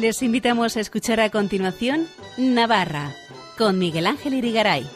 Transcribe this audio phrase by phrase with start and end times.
[0.00, 2.06] Les invitamos a escuchar a continuación
[2.36, 3.16] Navarra
[3.56, 4.86] con Miguel Ángel Irigaray.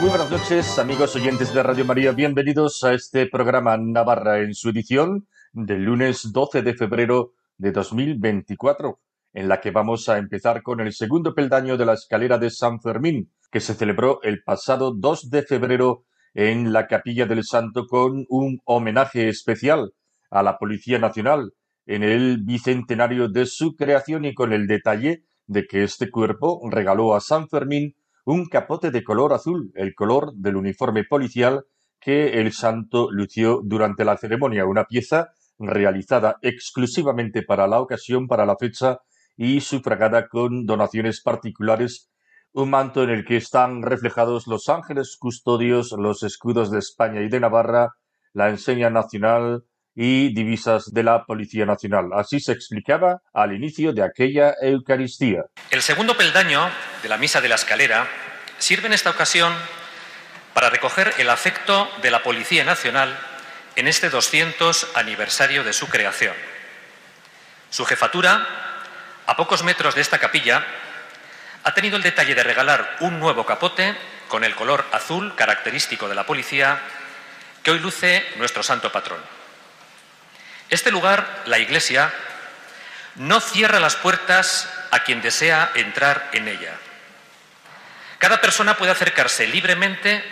[0.00, 2.12] Muy buenas noches, amigos oyentes de Radio María.
[2.12, 9.00] Bienvenidos a este programa Navarra en su edición del lunes 12 de febrero de 2024,
[9.34, 12.80] en la que vamos a empezar con el segundo peldaño de la escalera de San
[12.80, 18.24] Fermín, que se celebró el pasado 2 de febrero en la Capilla del Santo con
[18.30, 19.92] un homenaje especial
[20.30, 21.52] a la Policía Nacional
[21.84, 27.14] en el bicentenario de su creación y con el detalle de que este cuerpo regaló
[27.14, 31.64] a San Fermín un capote de color azul, el color del uniforme policial
[32.00, 38.46] que el santo lució durante la ceremonia, una pieza realizada exclusivamente para la ocasión, para
[38.46, 39.00] la fecha
[39.36, 42.11] y sufragada con donaciones particulares
[42.52, 47.28] un manto en el que están reflejados los ángeles custodios, los escudos de España y
[47.28, 47.94] de Navarra,
[48.34, 49.64] la enseña nacional
[49.94, 52.10] y divisas de la Policía Nacional.
[52.14, 55.44] Así se explicaba al inicio de aquella Eucaristía.
[55.70, 56.70] El segundo peldaño
[57.02, 58.06] de la Misa de la Escalera
[58.58, 59.52] sirve en esta ocasión
[60.54, 63.18] para recoger el afecto de la Policía Nacional
[63.76, 66.34] en este 200 aniversario de su creación.
[67.70, 68.46] Su jefatura,
[69.26, 70.64] a pocos metros de esta capilla,
[71.64, 73.96] ha tenido el detalle de regalar un nuevo capote
[74.28, 76.80] con el color azul característico de la policía
[77.62, 79.20] que hoy luce nuestro santo patrón.
[80.70, 82.12] Este lugar, la Iglesia,
[83.16, 86.74] no cierra las puertas a quien desea entrar en ella.
[88.18, 90.24] Cada persona puede acercarse libremente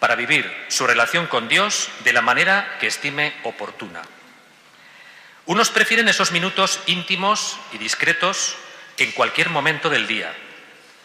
[0.00, 4.02] para vivir su relación con Dios de la manera que estime oportuna.
[5.44, 8.56] Unos prefieren esos minutos íntimos y discretos
[8.96, 10.34] en cualquier momento del día,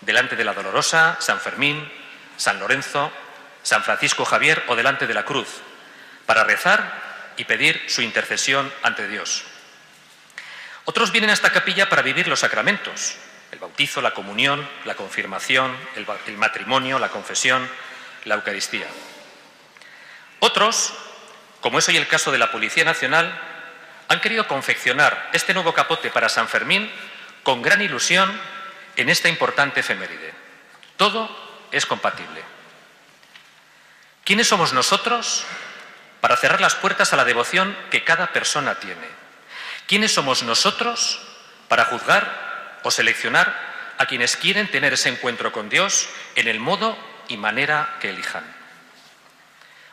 [0.01, 1.89] delante de la Dolorosa, San Fermín,
[2.37, 3.11] San Lorenzo,
[3.63, 5.47] San Francisco Javier o delante de la cruz,
[6.25, 9.43] para rezar y pedir su intercesión ante Dios.
[10.85, 13.15] Otros vienen a esta capilla para vivir los sacramentos,
[13.51, 17.69] el bautizo, la comunión, la confirmación, el, matrimonio, la confesión,
[18.25, 18.87] la Eucaristía.
[20.39, 20.93] Otros,
[21.59, 23.39] como es hoy el caso de la Policía Nacional,
[24.07, 26.91] han querido confeccionar este nuevo capote para San Fermín
[27.43, 28.31] con gran ilusión
[29.01, 30.33] en esta importante efeméride.
[30.97, 31.29] Todo
[31.71, 32.43] es compatible.
[34.23, 35.45] ¿Quiénes somos nosotros
[36.21, 39.07] para cerrar las puertas a la devoción que cada persona tiene?
[39.87, 41.21] ¿Quiénes somos nosotros
[41.67, 46.97] para juzgar o seleccionar a quienes quieren tener ese encuentro con Dios en el modo
[47.27, 48.43] y manera que elijan?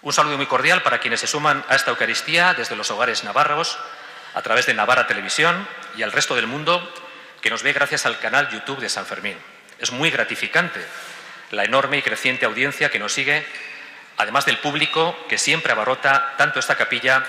[0.02, 3.78] Un saludo muy cordial para quienes se suman a esta Eucaristía desde los hogares navarros,
[4.34, 5.66] a través de Navarra Televisión
[5.96, 6.92] y al resto del mundo
[7.40, 9.36] que nos ve gracias al canal YouTube de San Fermín.
[9.78, 10.80] Es muy gratificante
[11.50, 13.46] la enorme y creciente audiencia que nos sigue,
[14.16, 17.24] además del público que siempre abarrota tanto esta capilla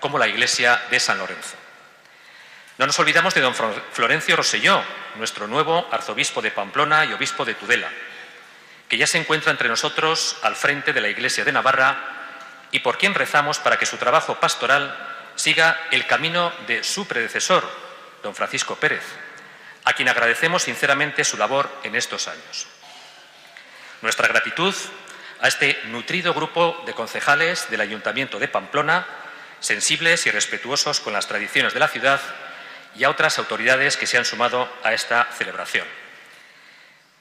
[0.00, 1.56] como la iglesia de San Lorenzo.
[2.78, 4.82] No nos olvidamos de don Florencio Roselló,
[5.16, 7.88] nuestro nuevo arzobispo de Pamplona y obispo de Tudela,
[8.88, 11.98] que ya se encuentra entre nosotros al frente de la iglesia de Navarra
[12.72, 14.96] y por quien rezamos para que su trabajo pastoral
[15.36, 17.68] siga el camino de su predecesor,
[18.22, 19.04] don Francisco Pérez,
[19.84, 22.66] a quien agradecemos sinceramente su labor en estos años.
[24.00, 24.74] Nuestra gratitud
[25.40, 29.06] a este nutrido grupo de concejales del Ayuntamiento de Pamplona,
[29.60, 32.20] sensibles y respetuosos con las tradiciones de la ciudad,
[32.94, 35.86] y a otras autoridades que se han sumado a esta celebración.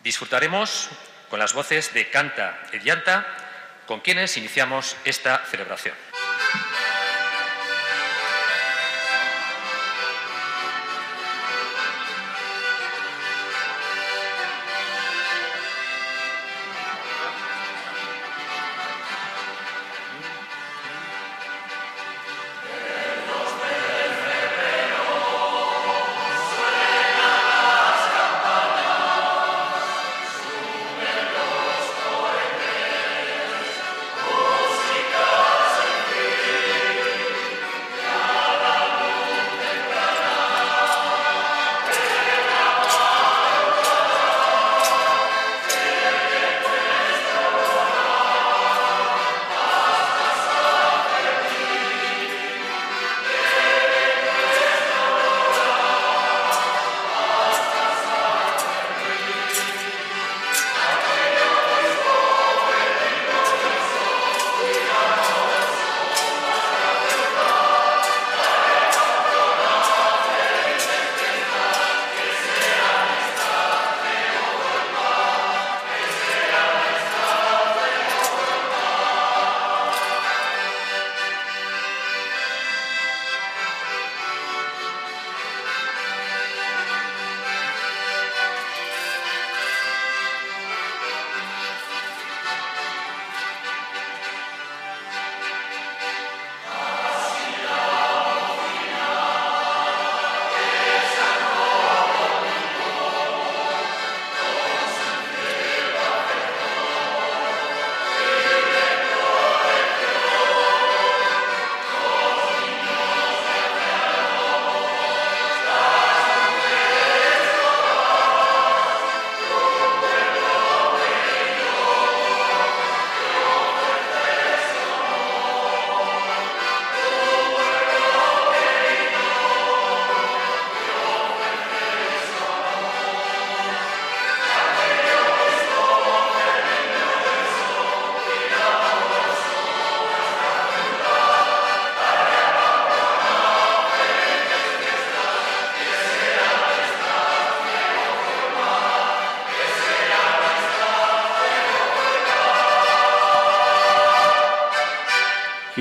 [0.03, 0.89] Disfrutaremos
[1.29, 3.25] con las voces de Canta y Llanta,
[3.87, 5.95] con quienes iniciamos esta celebración.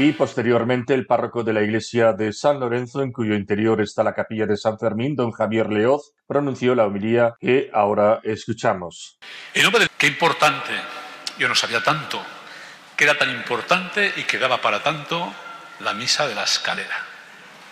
[0.02, 4.14] Y posteriormente el párroco de la iglesia de San Lorenzo, en cuyo interior está la
[4.14, 9.18] capilla de San Fermín, don Javier Leoz, pronunció la homilía que ahora escuchamos.
[9.52, 9.90] El nombre de...
[9.98, 10.72] Qué importante,
[11.38, 12.24] yo no sabía tanto,
[12.96, 15.34] que era tan importante y que daba para tanto
[15.80, 17.04] la misa de la escalera.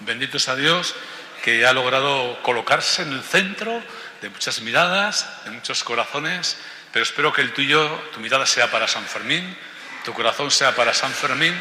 [0.01, 0.95] Bendito sea Dios
[1.43, 3.81] que ha logrado colocarse en el centro
[4.21, 6.59] de muchas miradas, de muchos corazones,
[6.93, 9.57] pero espero que el tuyo, tu mirada sea para San Fermín,
[10.05, 11.55] tu corazón sea para San Fermín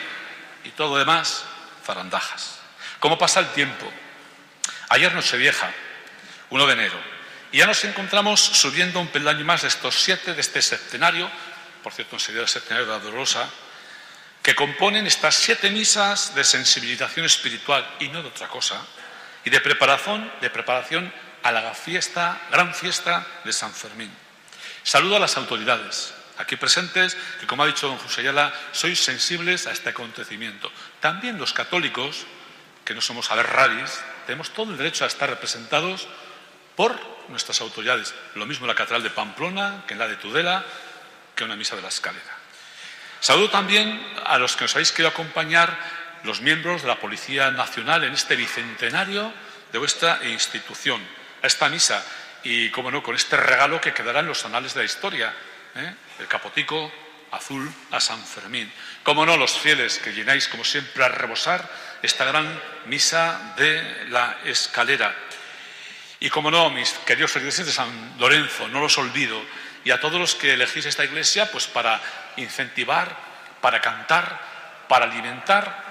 [0.63, 1.45] y todo demás,
[1.85, 2.59] zarandajas.
[2.99, 3.91] ¿Cómo pasa el tiempo?
[4.89, 5.71] Ayer vieja,
[6.49, 6.99] 1 de enero,
[7.51, 11.29] y ya nos encontramos subiendo un peldaño más de estos siete de este septenario,
[11.83, 13.49] por cierto, enseguida el septenario de Dolorosa,
[14.41, 18.81] que componen estas siete misas de sensibilización espiritual y no de otra cosa,
[19.43, 21.13] y de preparación, de preparación
[21.43, 24.11] a la fiesta, gran fiesta de San Fermín.
[24.83, 29.67] Saludo a las autoridades, aquí presentes, que como ha dicho don José Ayala, sois sensibles
[29.67, 30.71] a este acontecimiento.
[30.99, 32.25] También los católicos,
[32.85, 36.07] que no somos aberraris, tenemos todo el derecho a estar representados
[36.75, 36.95] por
[37.29, 38.13] nuestras autoridades.
[38.35, 40.63] Lo mismo en la Catedral de Pamplona que en la de Tudela,
[41.35, 42.37] que en una misa de la escalera.
[43.19, 45.77] Saludo también a los que nos habéis querido acompañar,
[46.23, 49.31] los miembros de la Policía Nacional, en este bicentenario
[49.71, 51.01] de vuestra institución,
[51.41, 52.03] a esta misa
[52.43, 55.33] y, como no, con este regalo que quedará en los anales de la historia
[55.75, 55.93] ¿eh?
[56.19, 56.91] El capotico
[57.31, 58.71] azul a San Fermín.
[59.03, 61.69] Como no, los fieles que llenáis, como siempre, a rebosar
[62.01, 65.15] esta gran misa de la escalera.
[66.19, 69.39] Y como no, mis queridos feligreses de San Lorenzo, no los olvido.
[69.83, 72.01] Y a todos los que elegís esta iglesia, pues para
[72.37, 73.15] incentivar,
[73.61, 74.41] para cantar,
[74.87, 75.85] para alimentar,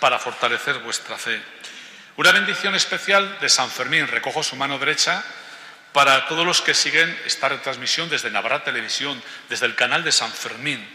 [0.00, 1.42] para fortalecer vuestra fe.
[2.16, 4.06] Una bendición especial de San Fermín.
[4.06, 5.22] Recojo su mano derecha
[5.96, 9.16] para todos los que siguen esta retransmisión desde Navarra Televisión,
[9.48, 10.86] desde el canal de San Fermín.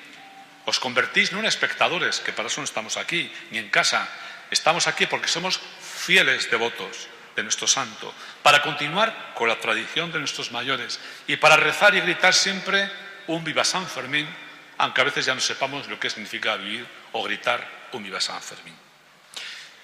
[0.65, 4.07] Os convertís no en espectadores, que para eso no estamos aquí, ni en casa.
[4.51, 10.19] Estamos aquí porque somos fieles devotos de nuestro santo, para continuar con la tradición de
[10.19, 12.87] nuestros mayores y para rezar y gritar siempre
[13.25, 14.29] un viva San Fermín,
[14.77, 18.39] aunque a veces ya no sepamos lo que significa vivir o gritar un viva San
[18.39, 18.75] Fermín.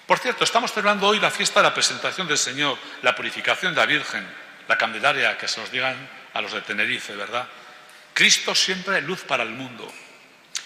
[0.06, 3.80] Por cierto, estamos celebrando hoy la fiesta de la presentación del Señor, la purificación de
[3.80, 5.96] la Virgen, la Candelaria, que se nos digan
[6.34, 7.48] a los de Tenerife, ¿verdad?
[8.14, 9.90] Cristo siempre luz para el mundo.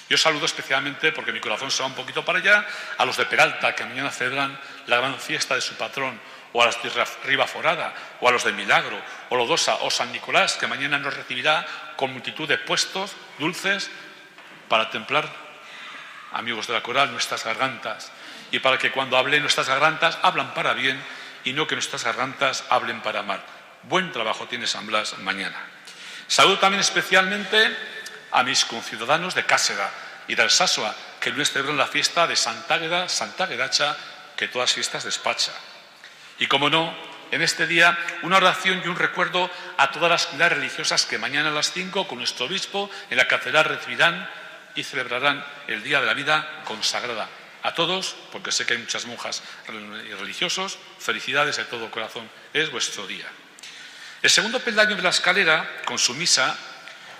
[0.08, 2.66] Yo saludo especialmente, porque mi corazón se va un poquito para allá,
[2.98, 6.20] a los de Peralta, que mañana celebran la gran fiesta de su patrón,
[6.52, 6.90] o a los de
[7.24, 11.64] Ribaforada, o a los de Milagro, o Lodosa, o San Nicolás, que mañana nos recibirá
[11.96, 13.90] con multitud de puestos dulces
[14.68, 15.28] para templar,
[16.32, 18.12] amigos de la coral, nuestras gargantas,
[18.50, 21.02] y para que cuando hablen nuestras gargantas, hablan para bien,
[21.44, 23.42] y no que nuestras gargantas hablen para mal.
[23.84, 25.56] Buen trabajo tiene San Blas mañana.
[26.28, 27.76] Saludo también especialmente
[28.30, 29.90] a mis conciudadanos de Cásega
[30.28, 33.96] y de Alsasua, que el lunes celebran la fiesta de Santa Santa Gedacha,
[34.36, 35.52] que todas fiestas despacha.
[36.38, 36.94] Y como no,
[37.32, 41.48] en este día una oración y un recuerdo a todas las comunidades religiosas que mañana
[41.48, 44.30] a las 5 con nuestro obispo en la catedral recibirán
[44.74, 47.28] y celebrarán el Día de la Vida consagrada.
[47.64, 52.28] A todos, porque sé que hay muchas monjas y religiosos, felicidades de todo corazón.
[52.52, 53.26] Es vuestro día.
[54.22, 56.56] El segundo peldaño de la escalera, con su misa,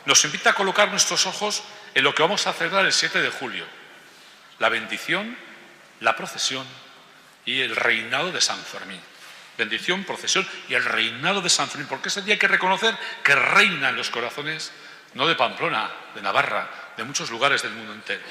[0.07, 3.31] nos invita a colocar nuestros ojos en lo que vamos a celebrar el 7 de
[3.31, 3.67] julio,
[4.61, 5.37] la bendición,
[5.99, 6.65] la procesión
[7.45, 9.01] y el reinado de San Fermín.
[9.59, 13.35] Bendición, procesión y el reinado de San Fermín, porque ese día hay que reconocer que
[13.35, 14.71] reina en los corazones,
[15.15, 18.23] no de Pamplona, de Navarra, de muchos lugares del mundo entero.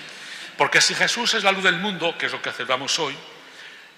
[0.57, 3.17] Porque si Jesús es la luz del mundo, que es lo que celebramos hoy,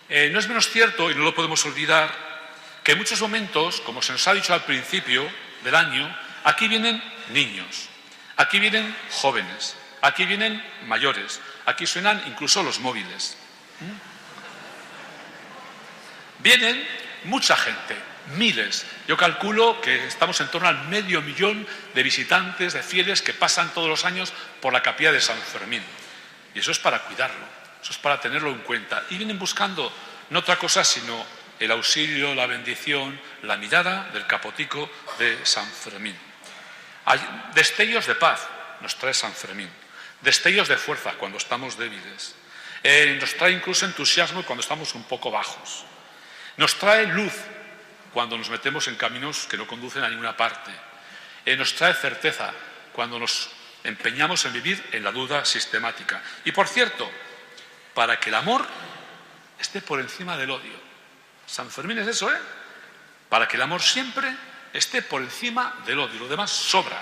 [0.10, 2.33] eh, no es menos cierto, y no lo podemos olvidar,
[2.84, 5.30] que en muchos momentos, como se nos ha dicho al principio
[5.64, 7.88] del año, aquí vienen niños,
[8.36, 13.38] aquí vienen jóvenes, aquí vienen mayores, aquí suenan incluso los móviles.
[13.80, 14.14] ¿Mm?
[16.44, 16.86] Vienen
[17.24, 17.96] mucha gente,
[18.36, 18.86] miles.
[19.08, 23.74] Yo calculo que estamos en torno al medio millón de visitantes, de fieles que pasan
[23.74, 25.84] todos los años por la capilla de San Fermín.
[26.54, 27.46] Y eso es para cuidarlo,
[27.82, 29.06] eso es para tenerlo en cuenta.
[29.10, 29.92] Y vienen buscando
[30.30, 31.26] no otra cosa sino
[31.64, 36.18] el auxilio, la bendición, la mirada del capotico de San Fermín.
[37.06, 37.20] Hay
[37.54, 38.48] destellos de paz
[38.82, 39.70] nos trae San Fermín,
[40.22, 42.36] destellos de fuerza cuando estamos débiles,
[42.84, 45.86] eh, nos trae incluso entusiasmo cuando estamos un poco bajos,
[46.58, 47.34] nos trae luz
[48.14, 50.72] cuando nos metemos en caminos que no conducen a ninguna parte,
[51.46, 52.52] eh, nos trae certeza
[52.92, 53.50] cuando nos
[53.86, 56.22] empeñamos en vivir en la duda sistemática.
[56.44, 57.10] Y por cierto,
[57.94, 58.66] para que el amor
[59.60, 60.83] esté por encima del odio.
[61.54, 62.40] San Fermín es eso, ¿eh?
[63.30, 64.36] Para que el amor siempre
[64.74, 66.22] esté por encima del odio.
[66.22, 67.00] Lo demás sobra.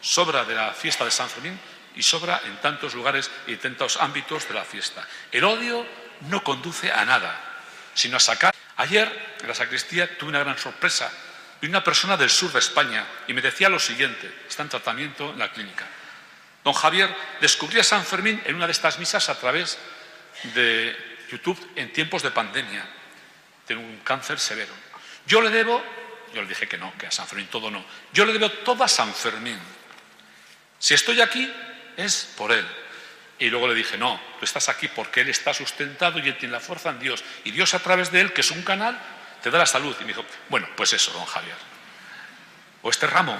[0.00, 1.56] Sobra de la fiesta de San Fermín
[1.94, 5.06] y sobra en tantos lugares y en tantos ámbitos de la fiesta.
[5.30, 5.86] El odio
[6.22, 7.38] no conduce a nada,
[7.94, 8.52] sino a sacar.
[8.78, 11.08] Ayer en la sacristía tuve una gran sorpresa
[11.60, 15.30] de una persona del sur de España y me decía lo siguiente, está en tratamiento
[15.30, 15.86] en la clínica.
[16.64, 19.78] Don Javier descubrió a San Fermín en una de estas misas a través
[20.54, 20.96] de
[21.30, 22.84] YouTube en tiempos de pandemia.
[23.66, 24.72] Tiene un cáncer severo.
[25.26, 25.82] Yo le debo,
[26.34, 27.84] yo le dije que no, que a San Fermín todo no.
[28.12, 29.58] Yo le debo todo a San Fermín.
[30.78, 31.52] Si estoy aquí
[31.96, 32.66] es por él.
[33.38, 36.52] Y luego le dije, no, tú estás aquí porque él está sustentado y él tiene
[36.52, 37.24] la fuerza en Dios.
[37.44, 38.98] Y Dios a través de él, que es un canal,
[39.42, 39.96] te da la salud.
[40.00, 41.56] Y me dijo, bueno, pues eso, don Javier.
[42.82, 43.36] O este ramo,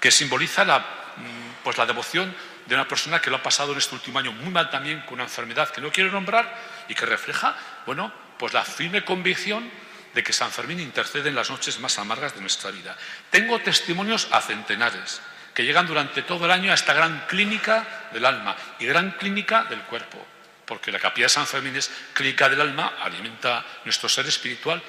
[0.00, 2.34] que simboliza la, mm, pues la devoción
[2.66, 5.14] de una persona que lo ha pasado en este último año muy mal también con
[5.14, 6.54] una enfermedad que no quiero nombrar
[6.88, 7.56] y que refleja,
[7.86, 9.68] bueno, pues la firme convicción
[10.14, 12.96] de que San Fermín intercede en las noches más amargas de nuestra vida.
[13.30, 15.20] Tengo testimonios a centenares
[15.54, 19.64] que llegan durante todo el año a esta gran clínica del alma y gran clínica
[19.64, 20.24] del cuerpo,
[20.64, 24.82] porque la capilla de San Fermín es clínica del alma, alimenta nuestro ser espiritual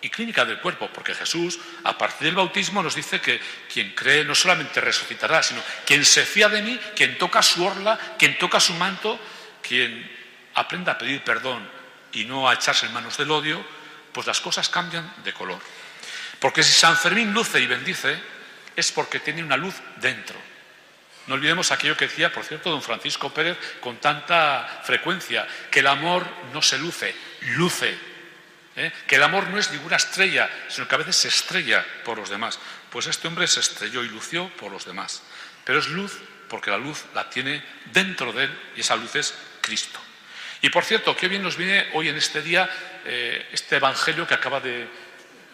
[0.00, 3.40] y clínica del cuerpo, porque Jesús, a partir del bautismo, nos dice que
[3.72, 7.98] quien cree no solamente resucitará, sino quien se fía de mí, quien toca su orla,
[8.18, 9.18] quien toca su manto,
[9.60, 10.10] quien
[10.54, 11.81] aprenda a pedir perdón
[12.12, 13.64] y no a echarse en manos del odio,
[14.12, 15.60] pues las cosas cambian de color.
[16.38, 18.18] Porque si San Fermín luce y bendice,
[18.74, 20.38] es porque tiene una luz dentro.
[21.26, 25.86] No olvidemos aquello que decía, por cierto, don Francisco Pérez con tanta frecuencia, que el
[25.86, 27.14] amor no se luce,
[27.56, 28.12] luce.
[28.76, 28.92] ¿eh?
[29.06, 32.28] que el amor no es ninguna estrella, sino que a veces se estrella por los
[32.28, 32.58] demás.
[32.90, 35.22] Pues este hombre se estrelló y lució por los demás.
[35.64, 39.34] Pero es luz porque la luz la tiene dentro de él y esa luz es
[39.60, 40.00] Cristo.
[40.62, 42.70] Y por cierto, qué bien nos viene hoy en este día
[43.04, 44.88] eh, este evangelio que acaba de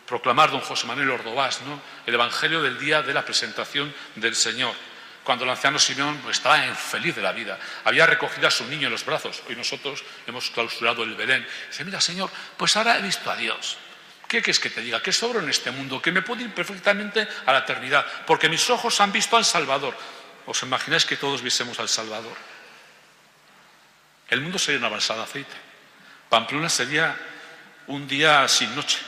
[0.07, 1.81] proclamar don José Manuel Ordovás, ¿no?
[2.07, 4.75] el evangelio del día de la presentación del Señor
[5.29, 7.59] cuando el anciano Simeón estaba feliz de la vida.
[7.85, 9.43] Había recogido a su niño en los brazos.
[9.47, 11.47] Hoy nosotros hemos clausurado el Belén.
[11.69, 13.77] Dice, mira, Señor, pues ahora he visto a Dios.
[14.27, 15.03] ¿Qué quieres que te diga?
[15.03, 18.71] Que sobro en este mundo, que me puedo ir perfectamente a la eternidad, porque mis
[18.71, 19.95] ojos han visto al Salvador.
[20.47, 22.37] ¿Os imagináis que todos viésemos al Salvador?
[24.29, 25.55] El mundo sería una balsa de aceite.
[26.29, 27.17] Pamplona sería
[27.87, 28.99] un día sin noche,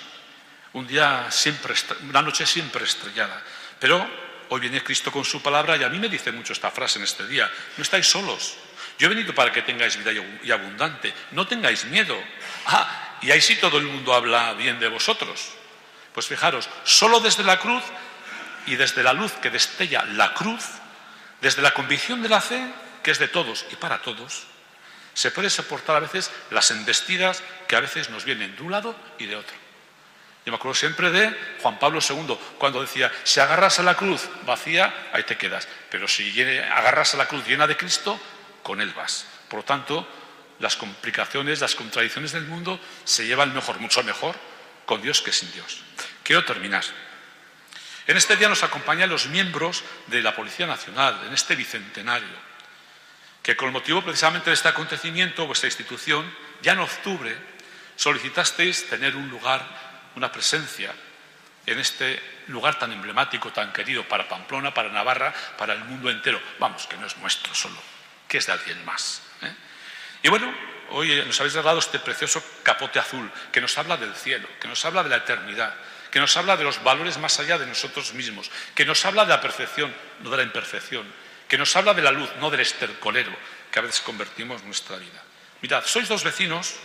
[0.72, 1.74] un día siempre,
[2.08, 3.42] una noche siempre estrellada.
[3.78, 4.08] Pero
[4.48, 7.04] hoy viene Cristo con su palabra y a mí me dice mucho esta frase en
[7.04, 7.50] este día.
[7.76, 8.56] No estáis solos.
[8.98, 10.12] Yo he venido para que tengáis vida
[10.42, 11.12] y abundante.
[11.32, 12.16] No tengáis miedo.
[12.66, 15.52] Ah, y ahí sí todo el mundo habla bien de vosotros.
[16.12, 17.82] Pues fijaros, solo desde la cruz
[18.66, 20.64] y desde la luz que destella la cruz,
[21.40, 22.62] desde la convicción de la fe,
[23.02, 24.46] que es de todos y para todos,
[25.20, 28.96] se puede soportar a veces las embestidas que a veces nos vienen de un lado
[29.18, 29.54] y de otro.
[30.46, 34.30] Yo me acuerdo siempre de Juan Pablo II, cuando decía, si agarras a la cruz
[34.46, 35.68] vacía, ahí te quedas.
[35.90, 38.18] Pero si agarras a la cruz llena de Cristo,
[38.62, 39.26] con Él vas.
[39.50, 40.08] Por lo tanto,
[40.58, 44.34] las complicaciones, las contradicciones del mundo se llevan mejor, mucho mejor,
[44.86, 45.82] con Dios que sin Dios.
[46.22, 46.84] Quiero terminar.
[48.06, 52.49] En este día nos acompañan los miembros de la Policía Nacional, en este bicentenario,
[53.42, 56.30] que con motivo precisamente de este acontecimiento, vuestra institución,
[56.62, 57.36] ya en octubre,
[57.96, 60.92] solicitasteis tener un lugar una presencia
[61.66, 66.40] en este lugar tan emblemático, tan querido para Pamplona, para Navarra, para el mundo entero.
[66.58, 67.80] Vamos, que no es nuestro solo,
[68.26, 69.22] que es de alguien más.
[69.42, 69.54] ¿eh?
[70.22, 70.52] Y bueno,
[70.90, 74.84] hoy nos habéis regalado este precioso capote azul que nos habla del cielo, que nos
[74.84, 75.74] habla de la eternidad,
[76.10, 79.30] que nos habla de los valores más allá de nosotros mismos, que nos habla de
[79.30, 81.06] la perfección, no de la imperfección,
[81.50, 83.34] que nos habla de la luz, no del estercolero
[83.70, 85.20] que a veces convertimos nuestra vida.
[85.60, 86.78] Mirad, sois dos vecinos,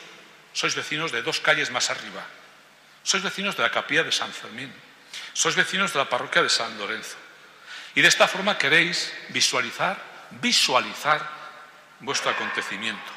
[0.52, 2.26] sois vecinos de dos calles más arriba,
[3.06, 4.74] sois vecinos de la capilla de San Fermín.
[5.34, 7.16] Sois vecinos de la parroquia de San Lorenzo.
[7.94, 10.02] Y de esta forma queréis visualizar,
[10.42, 11.22] visualizar
[12.00, 13.12] vuestro acontecimiento.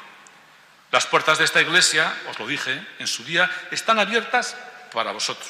[0.91, 4.55] Las puertas de esta iglesia, os lo dije en su día, están abiertas
[4.93, 5.49] para vosotros.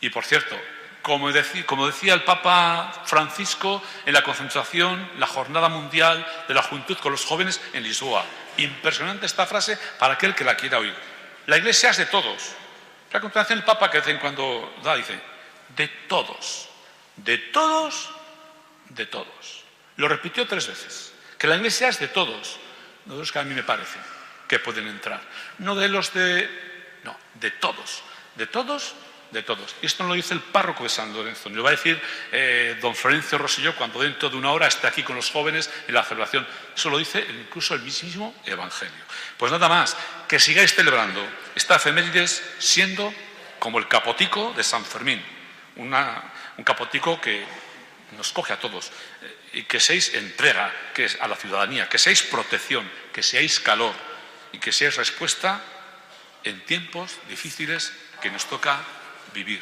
[0.00, 0.58] Y por cierto,
[1.02, 6.62] como decía, como decía, el Papa Francisco en la concentración, la Jornada Mundial de la
[6.62, 8.24] Juventud con los jóvenes en Lisboa.
[8.56, 10.94] Impresionante esta frase para aquel que la quiera oír.
[11.46, 12.52] La iglesia es de todos,
[13.12, 15.18] la continuación el Papa que de vez en cuando da, dice,
[15.76, 16.68] de todos,
[17.16, 18.10] de todos,
[18.88, 19.64] de todos.
[19.96, 22.58] Lo repitió tres veces, que la iglesia es de todos,
[23.06, 23.98] no de los que a mí me parece
[24.46, 25.20] que pueden entrar,
[25.58, 26.48] no de los de,
[27.04, 28.02] no, de todos,
[28.36, 28.94] de todos
[29.32, 29.74] de todos.
[29.82, 32.00] Y esto no lo dice el párroco de San Lorenzo, ni lo va a decir
[32.30, 35.94] eh, don Florencio Rosselló cuando dentro de una hora esté aquí con los jóvenes en
[35.94, 36.46] la celebración.
[36.76, 39.02] Eso lo dice incluso el mismo Evangelio.
[39.38, 39.96] Pues nada más,
[40.28, 43.12] que sigáis celebrando esta efemérides siendo
[43.58, 45.22] como el capotico de San Fermín,
[45.76, 47.44] un capotico que
[48.16, 48.90] nos coge a todos,
[49.22, 53.60] eh, y que seáis entrega que es a la ciudadanía, que seáis protección, que seáis
[53.60, 53.94] calor
[54.52, 55.60] y que seáis respuesta
[56.44, 58.80] en tiempos difíciles que nos toca
[59.34, 59.60] vivir.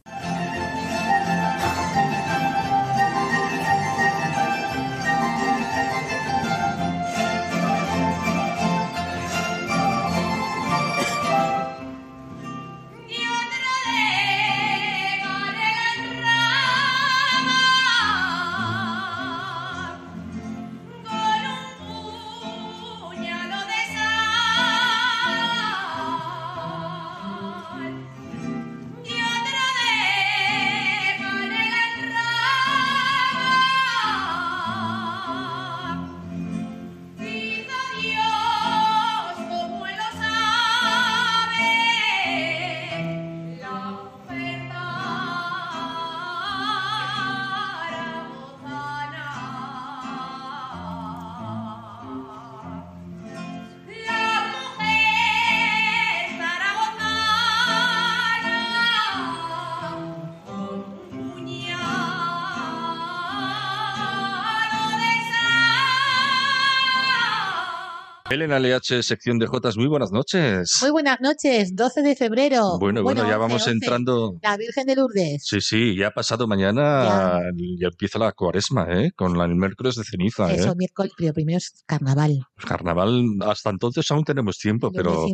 [68.34, 70.80] Elena LH, sección de Jotas, muy buenas noches.
[70.82, 72.80] Muy buenas noches, 12 de febrero.
[72.80, 74.40] Bueno, bueno, ya vamos entrando.
[74.42, 75.44] La Virgen de Lourdes.
[75.46, 77.42] Sí, sí, ya ha pasado mañana,
[77.80, 79.12] ya, empieza la cuaresma, ¿eh?
[79.16, 80.52] Con la, el miércoles de ceniza.
[80.52, 80.76] Eso, ¿eh?
[80.76, 82.40] miércoles, pero primero es carnaval.
[82.58, 85.28] Carnaval, hasta entonces aún tenemos tiempo, pero,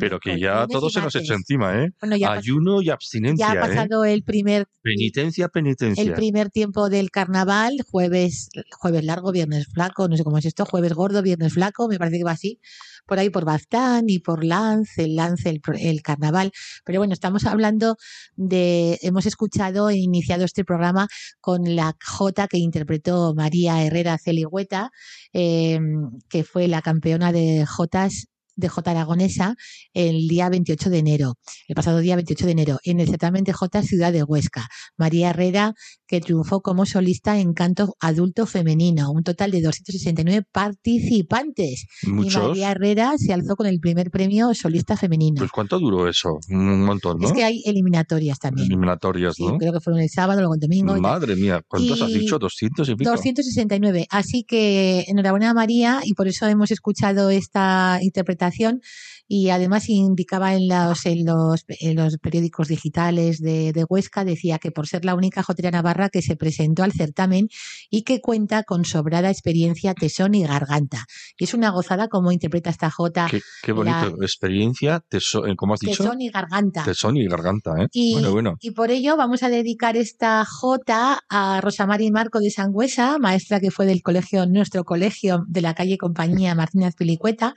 [0.00, 1.90] pero que ya todo se nos echa encima, ¿eh?
[2.26, 3.46] Ayuno y abstinencia.
[3.46, 3.68] Ya ha ¿eh?
[3.68, 4.66] pasado el primer.
[4.82, 6.02] Penitencia, penitencia.
[6.02, 10.64] El primer tiempo del carnaval, jueves, jueves largo, viernes flaco, no sé cómo es esto,
[10.64, 12.60] jueves gordo, viernes flaco, me parece que va así,
[13.06, 16.52] por ahí por Baztán y por Lance, el Lance, el, carnaval.
[16.84, 17.96] Pero bueno, estamos hablando
[18.36, 21.08] de, hemos escuchado e iniciado este programa
[21.40, 24.90] con la J que interpretó María Herrera Celigüeta,
[25.32, 29.54] em, que fue la campeona de Jotas de J Aragonesa
[29.94, 31.34] el día 28 de enero,
[31.68, 34.68] el pasado día 28 de enero, en el certamen de J Ciudad de Huesca.
[34.96, 35.74] María Herrera,
[36.06, 41.86] que triunfó como solista en canto adulto femenino, un total de 269 participantes.
[42.02, 45.38] Y María Herrera se alzó con el primer premio solista femenino.
[45.38, 46.38] Pues ¿cuánto duró eso?
[46.48, 47.26] Un montón, ¿no?
[47.26, 48.66] Es que hay eliminatorias también.
[48.66, 49.56] Eliminatorias, ¿no?
[49.58, 51.00] creo que fueron el sábado, luego el domingo.
[51.00, 52.38] Madre mía, ¿cuántos has dicho?
[52.38, 53.10] ¿200 y pico?
[53.10, 54.06] 269.
[54.10, 58.82] Así que enhorabuena a María y por eso hemos escuchado esta interpretación comunicación
[59.32, 64.58] y además indicaba en los, en los, en los periódicos digitales de, de, Huesca, decía
[64.58, 67.48] que por ser la única jotería navarra que se presentó al certamen
[67.90, 71.04] y que cuenta con sobrada experiencia, tesón y garganta.
[71.38, 73.28] Y es una gozada como interpreta esta jota.
[73.62, 76.02] Qué, bonito, experiencia, tesón, eh, ¿cómo has dicho?
[76.02, 76.82] Tesón y garganta.
[76.82, 77.86] Tesón y garganta, ¿eh?
[77.92, 78.56] Y, bueno, bueno.
[78.60, 83.60] y por ello vamos a dedicar esta jota a Rosa Mari Marco de Sangüesa, maestra
[83.60, 87.54] que fue del colegio, nuestro colegio de la calle Compañía Martínez Pilicueta,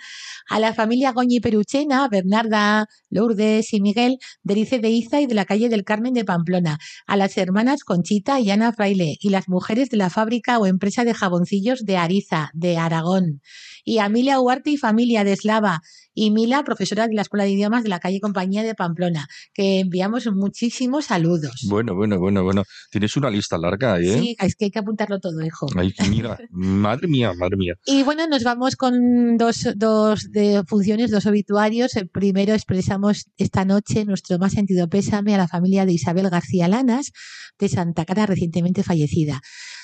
[0.47, 5.33] a la familia Goñi Peruchena, Bernarda, Lourdes y Miguel, de Rice de Iza y de
[5.33, 9.47] la calle del Carmen de Pamplona, a las hermanas Conchita y Ana Fraile y las
[9.47, 13.41] mujeres de la fábrica o empresa de jaboncillos de Ariza, de Aragón,
[13.85, 15.81] y a Emilia Huarte y familia de Eslava,
[16.13, 19.79] y Mila, profesora de la Escuela de Idiomas de la calle Compañía de Pamplona, que
[19.79, 21.65] enviamos muchísimos saludos.
[21.67, 22.63] Bueno, bueno, bueno, bueno.
[22.91, 24.19] Tienes una lista larga, ¿eh?
[24.19, 25.67] Sí, es que hay que apuntarlo todo, hijo.
[25.75, 27.73] Ay, mira, madre mía, madre mía.
[27.85, 31.95] Y bueno, nos vamos con dos, dos de funciones, dos obituarios.
[31.95, 36.67] El primero expresamos esta noche nuestro más sentido pésame a la familia de Isabel García
[36.67, 37.11] Lanas,
[37.59, 39.41] de Santa Cara, recientemente fallecida.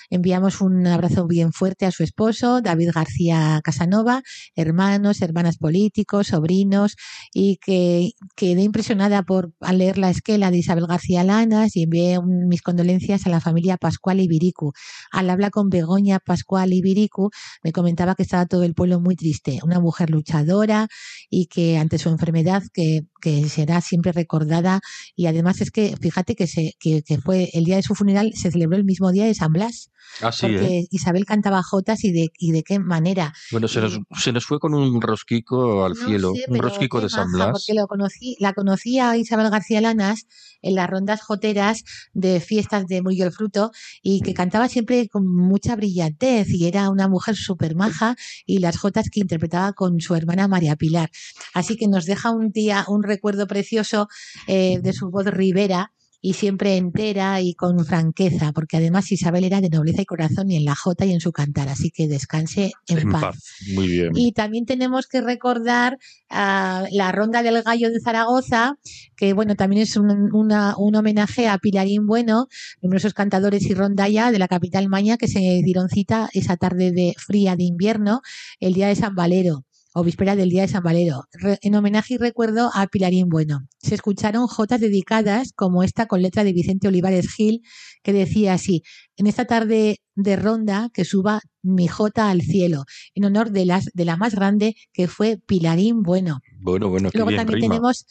[0.10, 4.24] Enviamos un abrazo bien fuerte a su esposo, David García Casanova,
[4.56, 6.96] hermanos, hermanas políticos, sobrinos,
[7.34, 12.20] y que quedé impresionada por al leer la esquela de Isabel García Lanas y envié
[12.22, 14.74] mis condolencias a la familia Pascual Ibiricu.
[15.12, 17.30] Al hablar con Begoña Pascual Ibiricu,
[17.64, 20.88] me comentaba que estaba todo el pueblo muy triste, una mujer luchadora
[21.30, 24.82] y que ante su enfermedad que, que será siempre recordada
[25.16, 28.32] y además es que fíjate que, se, que, que fue el día de su funeral
[28.36, 30.88] se celebró el mismo día de San Blas Así, porque ¿eh?
[30.92, 33.34] Isabel cantaba jotas y de, y de qué manera.
[33.52, 37.00] Bueno, se nos, se nos fue con un rosquico al No cielo, sé, un rosquico
[37.00, 37.52] de San Blas.
[37.52, 40.26] Porque lo conocí, la conocía Isabel García Lanas
[40.62, 45.26] en las rondas joteras de fiestas de Muy el Fruto y que cantaba siempre con
[45.26, 50.16] mucha brillantez y era una mujer súper maja y las jotas que interpretaba con su
[50.16, 51.12] hermana María Pilar.
[51.54, 54.08] Así que nos deja un día, un recuerdo precioso
[54.48, 55.92] eh, de su voz ribera
[56.22, 60.58] y siempre entera y con franqueza, porque además Isabel era de nobleza y corazón y
[60.58, 63.38] en la jota y en su cantar, así que descanse en, paz.
[63.74, 64.12] Muy bien.
[64.16, 65.98] Y también tenemos que recordar
[66.30, 68.76] a la Ronda del Gallo de Zaragoza,
[69.16, 72.48] que bueno, también es un, una, un homenaje a Pilarín Bueno,
[72.82, 77.14] numerosos cantadores y rondalla de la capital maña que se dieron cita esa tarde de
[77.18, 78.22] fría de invierno,
[78.60, 81.24] el día de San Valero o víspera del Día de San Valero,
[81.62, 83.68] en homenaje y recuerdo a Pilarín Bueno.
[83.80, 87.62] Se escucharon jotas dedicadas como esta con letra de Vicente Olivares Gil,
[88.04, 88.84] que decía así,
[89.18, 93.86] en esta tarde de ronda que suba mi jota al cielo, en honor de, las,
[93.94, 96.40] de la más grande que fue Pilarín Bueno.
[96.60, 98.06] Bueno, bueno, Luego también tenemos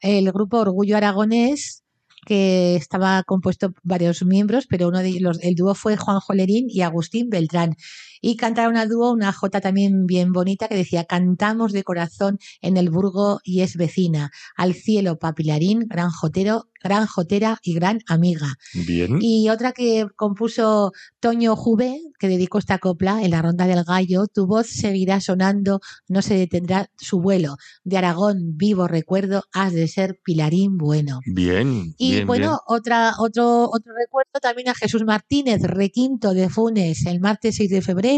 [0.00, 1.82] el grupo Orgullo Aragonés,
[2.26, 6.82] que estaba compuesto varios miembros, pero uno de los, el dúo fue Juan Jolerín y
[6.82, 7.74] Agustín Beltrán
[8.22, 12.78] y cantaron a dúo una jota también bien bonita que decía cantamos de corazón en
[12.78, 14.30] el burgo y es vecina.
[14.56, 18.54] Al cielo papilarín gran jotero gran jotera y gran amiga
[18.86, 19.18] bien.
[19.20, 24.26] Y otra que compuso Toño Juve que dedicó esta copla en la ronda del gallo
[24.26, 27.56] tu voz seguirá sonando no se detendrá su vuelo.
[27.84, 32.58] De Aragón vivo recuerdo has de ser Pilarín bueno bien y bien, bueno bien.
[32.66, 37.82] otra otro otro recuerdo también a Jesús Martínez requinto de Funes el martes 6 de
[37.82, 38.11] febrero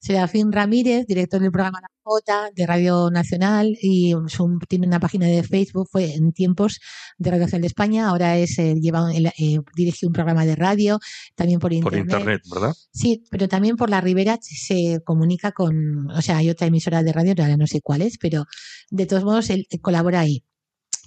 [0.00, 5.26] Serafín Ramírez, director del programa La Jota de Radio Nacional y su- tiene una página
[5.26, 6.78] de Facebook, fue en tiempos
[7.18, 10.98] de Radio Nacional de España, ahora es eh, lleva eh, dirige un programa de radio,
[11.34, 12.04] también por Por internet.
[12.04, 12.74] internet, ¿verdad?
[12.92, 17.12] Sí, pero también por la Ribera se comunica con, o sea, hay otra emisora de
[17.12, 18.44] radio, ahora no sé cuál es, pero
[18.90, 20.44] de todos modos él eh, colabora ahí.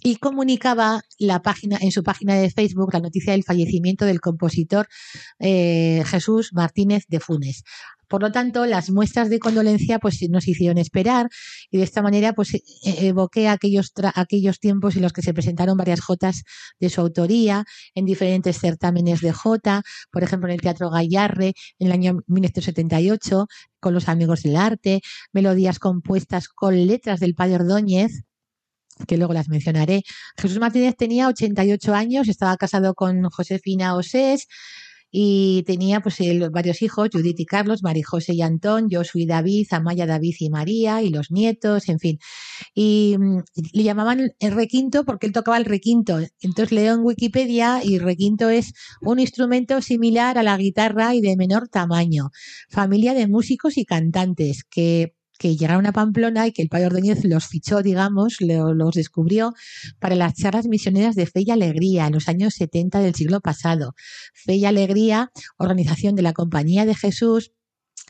[0.02, 4.88] Y comunicaba la página, en su página de Facebook la noticia del fallecimiento del compositor
[5.40, 7.64] eh, Jesús Martínez de Funes.
[8.10, 11.30] Por lo tanto, las muestras de condolencia pues nos hicieron esperar
[11.70, 15.78] y de esta manera pues eh, evoqué aquellos, aquellos tiempos en los que se presentaron
[15.78, 16.44] varias jotas
[16.80, 21.88] de su autoría en diferentes certámenes de jota, por ejemplo en el Teatro Gallarre en
[21.88, 23.48] el año 1978
[23.80, 28.24] con los Amigos del Arte, melodías compuestas con letras del Padre Ordóñez
[29.08, 30.04] que luego las mencionaré.
[30.38, 34.48] Jesús Martínez tenía 88 años, estaba casado con Josefina Osés
[35.12, 39.26] y tenía pues el- varios hijos, Judith y Carlos, María José y Antón, Josué y
[39.26, 42.20] David, Amaya, David y María y los nietos, en fin.
[42.74, 43.40] Y mm,
[43.74, 46.20] le llamaban el requinto porque él tocaba el requinto.
[46.42, 51.36] Entonces leo en Wikipedia y requinto es un instrumento similar a la guitarra y de
[51.38, 52.30] menor tamaño.
[52.70, 57.24] Familia de músicos y cantantes que que llegaron a Pamplona y que el padre Ordóñez
[57.26, 59.54] los fichó, digamos, lo- los descubrió
[60.00, 63.96] para las charlas misioneras de Fe y Alegría en los años 70 del siglo pasado.
[64.36, 67.52] Fe y Alegría, organización de la Compañía de Jesús,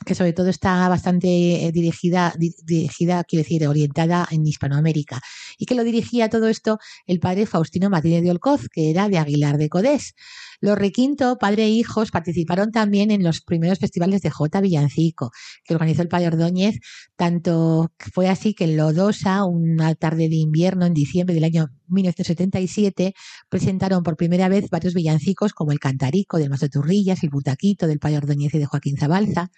[0.04, 5.20] que sobre todo está bastante eh, dirigida, di- dirigida, quiero decir, orientada en Hispanoamérica,
[5.58, 9.18] y que lo dirigía todo esto el padre Faustino Martínez de Olcoz, que era de
[9.18, 10.14] Aguilar de Codés.
[10.62, 14.60] Los Requinto, padre e hijos, participaron también en los primeros festivales de J.
[14.60, 15.30] Villancico,
[15.64, 16.80] que organizó el padre Ordóñez,
[17.16, 23.14] tanto fue así que en Lodosa, una tarde de invierno en diciembre del año 1977,
[23.48, 27.98] presentaron por primera vez varios villancicos como el Cantarico de Mazo Turrillas, el Butaquito del
[27.98, 29.50] padre Ordóñez y de Joaquín Zabalza.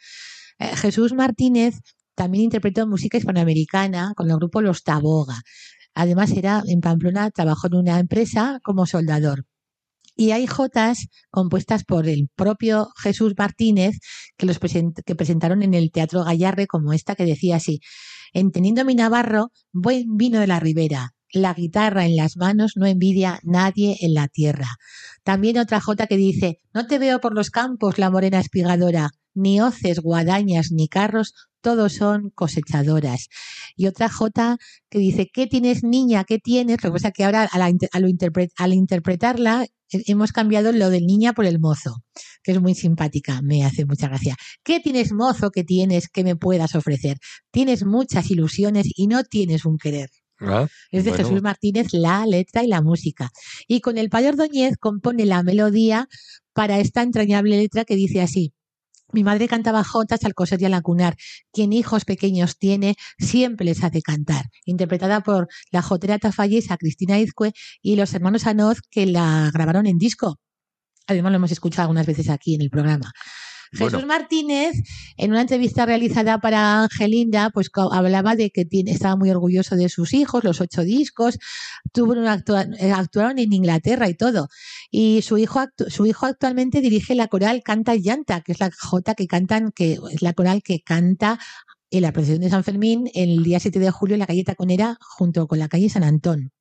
[0.58, 1.80] Eh, Jesús Martínez
[2.14, 5.42] también interpretó música hispanoamericana con el grupo Los Taboga.
[5.94, 9.46] Además, era en Pamplona, trabajó en una empresa como soldador.
[10.14, 13.98] Y hay jotas compuestas por el propio Jesús Martínez
[14.36, 17.80] que los que presentaron en el Teatro Gallarre, como esta que decía así:
[18.32, 21.14] En teniendo mi Navarro, buen vino de la ribera.
[21.32, 24.68] La guitarra en las manos no envidia nadie en la tierra.
[25.24, 29.60] También otra jota que dice: No te veo por los campos, la morena espigadora, ni
[29.60, 33.28] hoces, guadañas, ni carros, todos son cosechadoras.
[33.76, 34.58] Y otra jota
[34.90, 36.24] que dice, ¿qué tienes niña?
[36.24, 36.82] ¿Qué tienes?
[36.82, 38.08] Lo que pasa que ahora a lo
[38.56, 39.66] al interpretarla
[40.06, 42.02] hemos cambiado lo del niña por el mozo,
[42.42, 44.36] que es muy simpática, me hace mucha gracia.
[44.62, 47.18] ¿Qué tienes mozo que tienes que me puedas ofrecer?
[47.50, 50.10] Tienes muchas ilusiones y no tienes un querer.
[50.44, 51.24] Ah, Es de bueno.
[51.24, 53.30] Jesús Martínez la letra y la música.
[53.68, 56.08] Y con el padre Ordóñez compone la melodía
[56.52, 58.52] para esta entrañable letra que dice así.
[59.12, 61.16] Mi madre cantaba jotas al coser y al acunar.
[61.52, 64.46] Quien hijos pequeños tiene, siempre les hace cantar.
[64.64, 67.52] Interpretada por la jotera tafallesa Cristina Izcue
[67.82, 70.40] y los hermanos Anoz que la grabaron en disco.
[71.06, 73.12] Además lo hemos escuchado algunas veces aquí en el programa.
[73.78, 73.98] Bueno.
[73.98, 74.74] Jesús Martínez,
[75.16, 79.88] en una entrevista realizada para Angelinda, pues hablaba de que tiene- estaba muy orgulloso de
[79.88, 81.38] sus hijos, los ocho discos,
[81.92, 84.48] tuvo una actua- eh, actuaron en Inglaterra y todo.
[84.90, 88.60] Y su hijo, actu- su hijo actualmente dirige la coral Canta y Llanta, que es
[88.60, 91.38] la jota que cantan, que es la coral que canta
[91.90, 94.96] en la procesión de San Fermín el día 7 de julio en la calle Taconera
[95.00, 96.52] junto con la calle San Antón.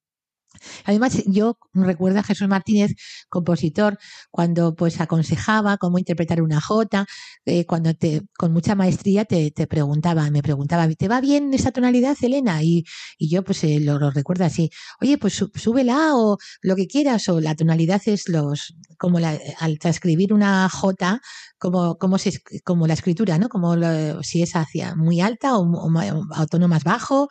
[0.86, 2.94] Además, yo recuerdo a Jesús Martínez,
[3.30, 3.98] compositor,
[4.30, 7.06] cuando pues aconsejaba cómo interpretar una jota,
[7.46, 11.72] eh, cuando te, con mucha maestría te, te, preguntaba, me preguntaba, ¿te va bien esa
[11.72, 12.64] tonalidad, Elena?
[12.64, 12.86] Y,
[13.18, 14.70] y yo pues eh, lo, lo, recuerdo así,
[15.02, 19.80] oye, pues súbela o lo que quieras, o la tonalidad es los, como la, al
[19.80, 21.22] transcribir una jota,
[21.58, 23.50] como, como, se, como la escritura, ¿no?
[23.50, 27.30] Como lo, si es hacia muy alta o, o, o tono más bajo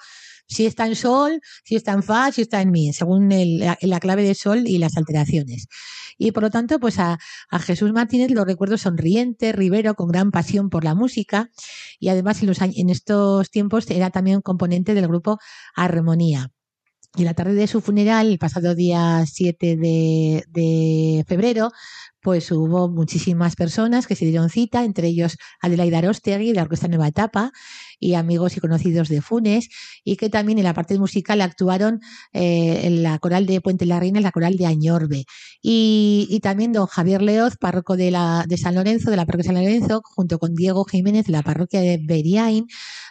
[0.51, 4.01] si está en sol, si está en fa, si está en mi, según la, la,
[4.01, 5.69] clave de sol y las alteraciones.
[6.19, 7.19] Y por lo tanto, pues a,
[7.61, 11.51] Jesús Martínez lo recuerdo sonriente, ribero, con gran pasión por la música
[11.99, 15.39] y además en, estos tiempos era también componente del grupo
[15.75, 16.51] Armonía.
[17.17, 21.73] Y la tarde de su funeral, el pasado día 7 de, de febrero,
[22.21, 26.89] pues hubo muchísimas personas que se dieron cita, entre ellos Adelaida Arostegui de la Orquesta
[26.89, 27.53] Nueva Etapa
[28.01, 29.69] y amigos y conocidos de Funes,
[30.03, 32.01] y que también en la parte musical actuaron
[32.33, 35.27] eh, en la coral de Puente la Reina y la coral de Añorbe.
[35.63, 39.55] Y, también don Javier Leoz, párroco de, la, de San Lorenzo, de la parroquia de
[39.55, 42.67] San Lorenzo, junto con Diego Jiménez de la parroquia de Beriain,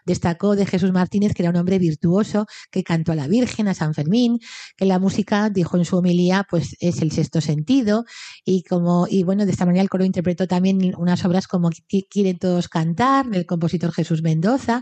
[0.06, 3.76] destacó de Jesús Martínez que era un hombre virtuoso, que cantó a la Virgen, a
[3.76, 4.40] San Fermín,
[4.76, 8.06] que la música, dijo en su homilía, pues es el sexto sentido,
[8.44, 11.70] y como, y bueno, de esta manera el coro interpretó también unas obras como
[12.10, 14.79] Quieren todos cantar, del compositor Jesús Mendoza,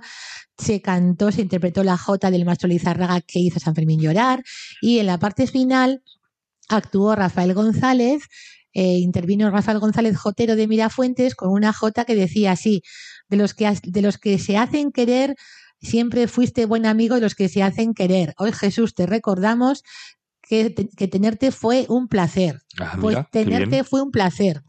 [0.57, 4.43] se cantó, se interpretó la jota del maestro Lizárraga que hizo San Fermín llorar,
[4.81, 6.03] y en la parte final
[6.69, 8.23] actuó Rafael González,
[8.73, 12.83] eh, intervino Rafael González Jotero de Mirafuentes con una jota que decía así,
[13.29, 15.35] de los que, de los que se hacen querer,
[15.81, 18.33] siempre fuiste buen amigo de los que se hacen querer.
[18.37, 19.83] Hoy Jesús te recordamos
[20.41, 22.61] que, que tenerte fue un placer.
[22.79, 24.63] Ah, mira, pues tenerte fue un placer.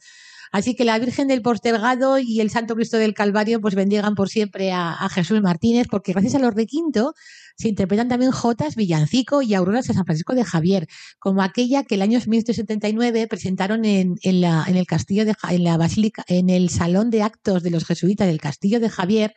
[0.53, 4.29] Así que la Virgen del Postergado y el Santo Cristo del Calvario pues bendigan por
[4.29, 7.15] siempre a, Jesús Martínez, porque gracias a los requinto
[7.57, 10.87] se interpretan también jotas, villancico y auroras de San Francisco de Javier,
[11.19, 15.65] como aquella que el año 1979 presentaron en, en, la, en el castillo de en
[15.65, 19.35] la basílica, en el salón de actos de los jesuitas del castillo de Javier,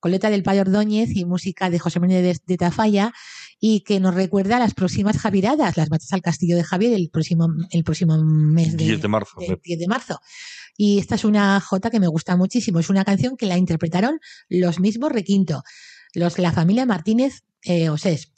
[0.00, 3.12] coleta del Payo Ordóñez y música de José Manuel de, de Tafalla,
[3.60, 7.10] y que nos recuerda a las próximas Javiradas, las marchas al Castillo de Javier el
[7.10, 9.40] próximo, el próximo mes de, 10 de marzo.
[9.40, 10.20] de, 10 de marzo.
[10.76, 12.78] Y esta es una jota que me gusta muchísimo.
[12.78, 15.64] Es una canción que la interpretaron los mismos requinto,
[16.14, 18.32] los, la familia Martínez eh, Osés,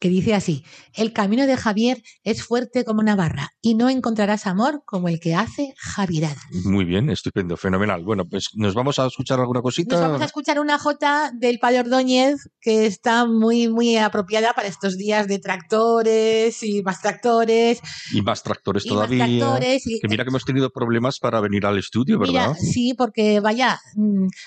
[0.00, 4.46] que dice así, el camino de Javier es fuerte como una barra y no encontrarás
[4.46, 6.44] amor como el que hace Javiradas.
[6.64, 8.04] Muy bien, estupendo, fenomenal.
[8.04, 9.96] Bueno, pues nos vamos a escuchar alguna cosita.
[9.96, 14.68] Nos vamos a escuchar una jota del Padre Ordóñez que está muy, muy apropiada para
[14.68, 17.80] estos días de tractores y más tractores.
[18.12, 19.26] Y más tractores y todavía.
[19.26, 22.50] Más tractores y, que mira que hemos tenido problemas para venir al estudio, ¿verdad?
[22.50, 23.80] Mira, sí, porque vaya,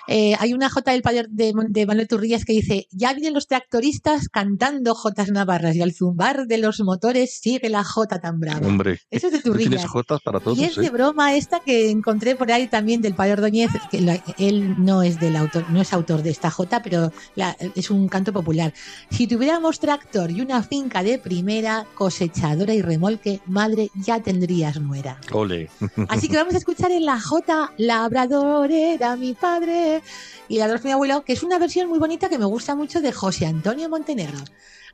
[0.07, 3.47] eh, hay una jota del Padre de, de Manuel Turrillas que dice, ya vienen los
[3.47, 8.65] tractoristas cantando jotas navarras y al zumbar de los motores sigue la jota tan brava.
[8.67, 9.69] Hombre, eso es de Turrillas.
[9.69, 10.58] Tienes jotas para todos.
[10.58, 10.82] Y es ¿eh?
[10.82, 15.04] de broma esta que encontré por ahí también del Padre Ordóñez, que la, él no
[15.04, 18.73] es del autor, no es autor de esta jota, pero la, es un canto popular.
[19.10, 25.19] Si tuviéramos tractor y una finca de primera, cosechadora y remolque, madre, ya tendrías nuera.
[25.32, 25.69] Ole.
[26.10, 30.02] Así que vamos a escuchar en la jota Labrador era mi padre
[30.50, 33.12] y la mi abuelo, que es una versión muy bonita que me gusta mucho de
[33.12, 34.38] José Antonio Montenegro.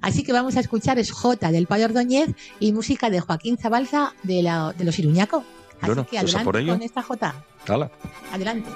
[0.04, 4.14] Así que vamos a escuchar es J del Padre Ordóñez y música de Joaquín Zabalza
[4.24, 5.46] de, la, de los Iruñaco.
[5.80, 6.74] Así bueno, que pues adelante por ello.
[6.74, 7.34] con esta J.
[7.68, 7.90] Hala.
[8.34, 8.70] Adelante.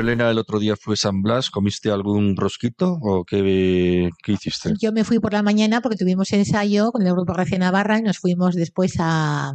[0.00, 1.50] Elena, el otro día fue San Blas.
[1.50, 4.74] ¿Comiste algún rosquito o qué, hiciste?
[4.80, 8.02] Yo me fui por la mañana porque tuvimos ensayo con el grupo Gracia Navarra y
[8.02, 9.54] nos fuimos después a,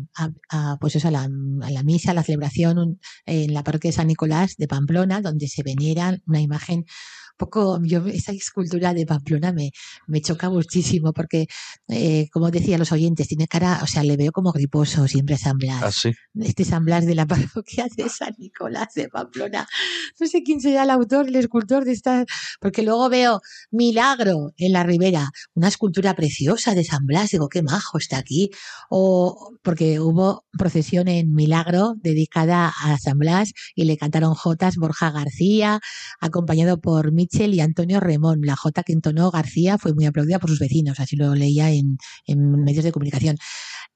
[0.80, 4.08] pues eso, a, la, a la misa, a la celebración en la parroquia de San
[4.08, 6.86] Nicolás de Pamplona, donde se venera una imagen
[7.38, 9.72] poco, yo esa escultura de Pamplona me,
[10.08, 11.48] me choca muchísimo porque,
[11.88, 15.38] eh, como decía los oyentes, tiene cara, o sea, le veo como griposo siempre a
[15.38, 15.84] San Blas.
[15.84, 16.14] Ah, sí.
[16.40, 19.68] Este San Blas de la parroquia de San Nicolás de Pamplona.
[20.20, 22.26] No sé quién será el autor, el escultor de esta,
[22.60, 27.62] porque luego veo Milagro en la ribera, una escultura preciosa de San Blas, digo, qué
[27.62, 28.50] majo está aquí.
[28.90, 35.12] O porque hubo procesión en Milagro dedicada a San Blas y le cantaron Jotas Borja
[35.12, 35.80] García,
[36.20, 38.42] acompañado por Michel y Antonio Remón.
[38.44, 41.98] La Jota que entonó García fue muy aplaudida por sus vecinos, así lo leía en
[42.64, 43.38] medios de comunicación.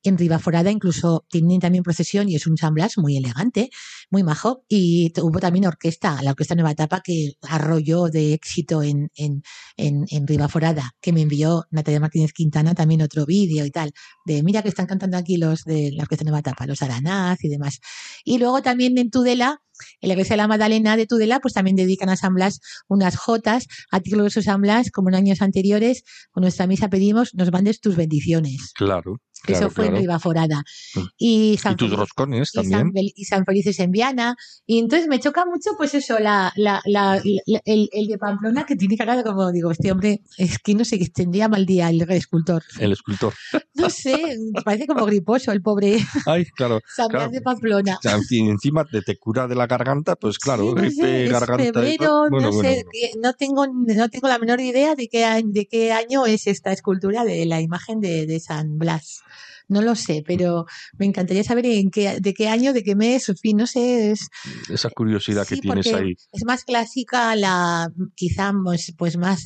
[0.04, 3.70] En Ribaforada incluso tienen también procesión y es un San Blas muy elegante,
[4.10, 4.64] muy majo.
[4.70, 9.44] Y hubo también orquesta, la Orquesta Nueva Etapa que arrolló de éxito en, en,
[9.76, 13.92] en, en Ribaforada, que me envió Natalia Martínez Quintana también otro vídeo y tal,
[14.26, 17.50] de mira que están cantando aquí los de la Orquesta Nueva Etapa, los Aranaz y
[17.50, 17.80] demás.
[18.24, 19.62] Y luego también en Tudela,
[20.02, 23.16] en la iglesia de la Magdalena de Tudela, pues también dedican a San Blas unas
[23.16, 23.68] jotas.
[23.92, 27.80] A ti, glorioso San Blas, como en años anteriores, con nuestra misa pedimos, nos mandes
[27.80, 28.72] tus bendiciones.
[28.76, 29.22] Claro.
[29.44, 29.98] Claro, Eso fue claro.
[29.98, 30.64] en Ribaforada.
[30.96, 31.00] Mm.
[31.18, 33.12] Y San Y tus roscones y San, también.
[33.16, 34.36] Y San Felices en Viana.
[34.66, 38.66] Y entonces me choca mucho, pues eso, la, la, la- la- el, el de Pamplona,
[38.66, 41.90] que tiene cara como, digo, este hombre, es que no sé, que tendría mal día
[41.90, 42.64] el escultor.
[42.80, 43.34] El escultor.
[43.76, 46.80] No sé, parece como griposo el pobre Ay, claro.
[46.96, 47.26] San Claro.
[47.26, 47.96] Blas de Pamplona.
[47.98, 51.32] O sea, encima te, te cura de la garganta, pues claro, Sí, no sé, es
[51.32, 51.64] garganta.
[51.64, 52.86] y febrero, Bueno, no bueno, sé,
[53.22, 57.24] no tengo, no tengo la menor idea de qué, de qué año es esta escultura
[57.24, 59.22] de la imagen de, de San Blas.
[59.70, 60.66] No lo sé, pero
[60.98, 64.12] me encantaría saber en qué, de qué año, de qué mes, en fin, no sé,
[64.12, 64.30] es,
[64.68, 66.16] Esa curiosidad que tienes ahí.
[66.32, 69.46] Es más clásica la, quizá pues, pues más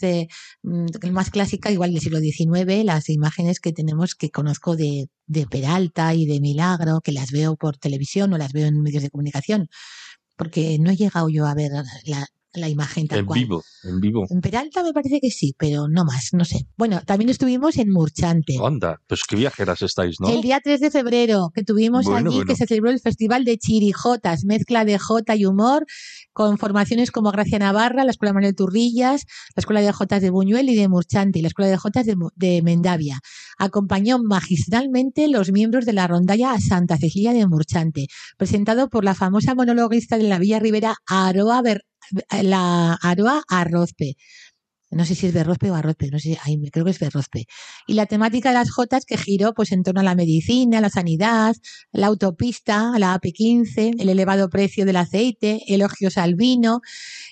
[0.63, 5.45] mm, más clásica igual del siglo XIX, las imágenes que tenemos que conozco de, de
[5.45, 9.09] Peralta y de Milagro, que las veo por televisión o las veo en medios de
[9.09, 9.67] comunicación,
[10.37, 11.71] porque no he llegado yo a ver
[12.05, 13.39] la, la imagen tal En cual.
[13.39, 14.25] vivo, en vivo.
[14.29, 16.67] En Peralta me parece que sí, pero no más, no sé.
[16.77, 18.55] Bueno, también estuvimos en Murchante.
[18.63, 20.29] Anda, pues qué viajeras estáis, ¿no?
[20.29, 22.47] El día 3 de febrero que tuvimos Bueno, allí, bueno.
[22.49, 25.85] que se celebró el Festival de Chirijotas, mezcla de Jota y humor,
[26.31, 29.23] con formaciones como Gracia Navarra, la Escuela Manuel Turrillas,
[29.55, 32.15] la Escuela de Jotas de Buñuel y de Murchante, y la Escuela de Jotas de,
[32.35, 33.19] de Mendavia.
[33.57, 39.55] Acompañó magistralmente los miembros de la rondalla Santa Cecilia de Murchante, presentado por la famosa
[39.55, 41.83] monologuista de la Villa Rivera, Aroa, Ber-
[42.41, 44.15] la Aroa Arrozpe.
[44.93, 47.45] No sé si es Berrozpe o Arrozpe, no sé, ay, creo que es Berrozpe.
[47.87, 50.89] Y la temática de las Jotas que giró pues en torno a la medicina, la
[50.89, 51.55] sanidad,
[51.91, 56.81] la autopista, la AP15, el elevado precio del aceite, elogios al vino.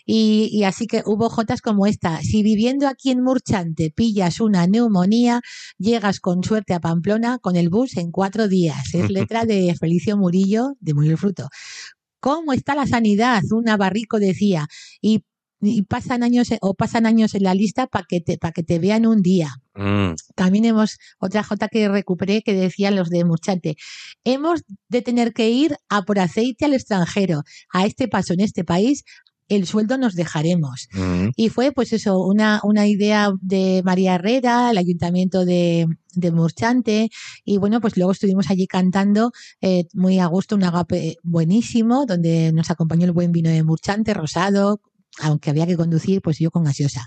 [0.06, 2.22] Y, así que hubo Jotas como esta.
[2.22, 5.42] Si viviendo aquí en Murchante pillas una neumonía,
[5.78, 8.94] llegas con suerte a Pamplona con el bus en cuatro días.
[8.94, 11.48] Es letra de Felicio Murillo de el Fruto.
[12.22, 13.42] ¿Cómo está la sanidad?
[13.52, 14.68] Un barrico decía.
[15.02, 15.26] Y,
[15.60, 18.80] y pasan años o pasan años en la lista para que te, para que te
[18.80, 19.50] vean un día.
[19.76, 23.76] Mm, También hemos, otra J que recuperé que decían los de Murchante,
[24.24, 27.44] hemos de tener que ir a por aceite al extranjero.
[27.74, 29.04] A este paso en este país,
[29.52, 30.88] el sueldo nos dejaremos.
[30.94, 31.30] mm.
[31.36, 37.10] Y fue, pues eso, una, una idea de María Herrera, el ayuntamiento de, de Murchante.
[37.44, 39.32] Y bueno, pues luego estuvimos allí cantando
[39.62, 44.14] eh, muy a gusto, un agape buenísimo, donde nos acompañó el buen vino de Murchante,
[44.14, 44.82] rosado.
[45.20, 47.06] Aunque había que conducir, pues yo con gaseosa.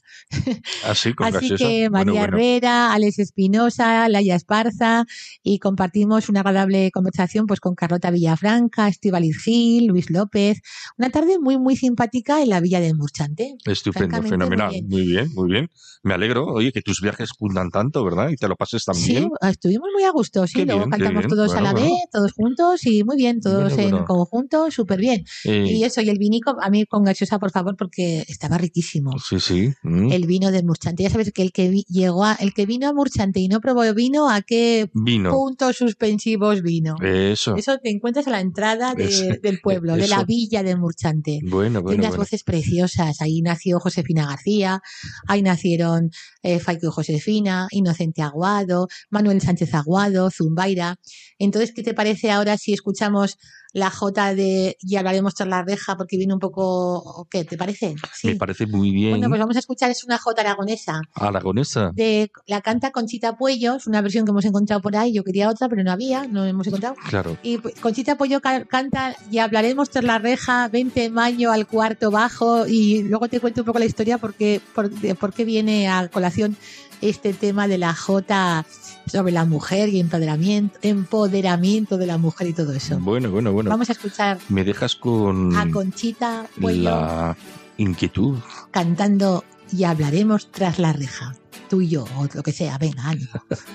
[0.85, 1.65] Así, con Así gaseosa.
[1.65, 2.25] que María bueno.
[2.37, 5.05] Herrera, Alex Espinosa, Laia Esparza
[5.43, 10.61] y compartimos una agradable conversación pues con Carlota Villafranca, Estivaliz Gil, Luis López.
[10.99, 13.55] Una tarde muy muy simpática en la Villa de Murchante.
[13.65, 14.71] Estupendo, muy fenomenal.
[14.71, 14.87] bien.
[14.89, 15.71] Muy bien, muy bien.
[16.03, 18.29] Me alegro, oye, que tus viajes cundan tanto, ¿verdad?
[18.29, 19.31] Y te lo pases tan Sí, bien.
[19.41, 20.55] estuvimos muy a gusto, sí.
[20.59, 23.73] Qué Luego bien, cantamos todos Bueno, a la vez, todos juntos y muy bien, todos
[23.79, 25.25] en conjunto, súper bien.
[25.45, 29.13] Eh, Y eso, y el vinico, a mí con gaseosa, por favor, porque estaba riquísimo.
[29.19, 29.73] sí, sí.
[29.83, 30.13] mm.
[30.13, 31.03] El vino de Murchante.
[31.03, 33.61] Ya sabes que el que vi- llegó a, el que vino a Murchante y no
[33.61, 35.31] probó vino, ¿a qué Vino.
[35.31, 36.97] puntos suspensivos vino?
[37.03, 37.57] Eso.
[37.57, 41.41] Eso te encuentras a la entrada de- del pueblo, de la villa de Murchante.
[41.43, 42.23] Bueno, bueno, unas bueno.
[42.23, 43.21] voces preciosas.
[43.21, 44.83] Ahí nació Josefina García,
[45.27, 46.11] ahí nacieron
[46.43, 50.97] eh, Faico y Josefina, Inocente Aguado, Manuel Sánchez Aguado, Zumbaira.
[51.39, 53.37] Entonces, ¿qué te parece ahora si escuchamos
[53.75, 56.97] la J de y hablaremos tras la reja porque viene un poco...
[56.97, 57.95] ¿o ¿Qué te parece?
[58.15, 58.29] Sí.
[58.29, 59.11] Me parece muy bien.
[59.11, 61.03] Bueno, pues vamos a escuchar, es una J aragonesa.
[61.13, 61.91] Aragonesa.
[61.93, 65.13] De, la canta Conchita Puello, es una versión que hemos encontrado por ahí.
[65.13, 66.95] Yo quería otra, pero no había, no hemos encontrado.
[67.09, 67.37] Claro.
[67.43, 72.67] Y Conchita ca- canta y hablaremos tras la reja, 20 de mayo al cuarto bajo
[72.67, 76.09] y luego te cuento un poco la historia porque por, de por qué viene a
[76.09, 76.57] colación
[77.01, 78.65] este tema de la J
[79.07, 82.99] sobre la mujer y empoderamiento, empoderamiento de la mujer y todo eso.
[82.99, 83.71] Bueno, bueno, bueno.
[83.71, 86.83] Vamos a escuchar Me dejas con a Conchita Puello.
[86.83, 87.37] la
[87.77, 88.39] Inquietud.
[88.71, 91.35] cantando y hablaremos tras la reja.
[91.69, 93.31] Tú y yo, o lo que sea, venga, ánimo.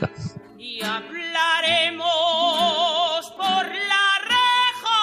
[0.57, 2.05] y hablaremos
[3.37, 4.97] por la reja.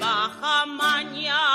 [0.00, 1.47] Baja mañana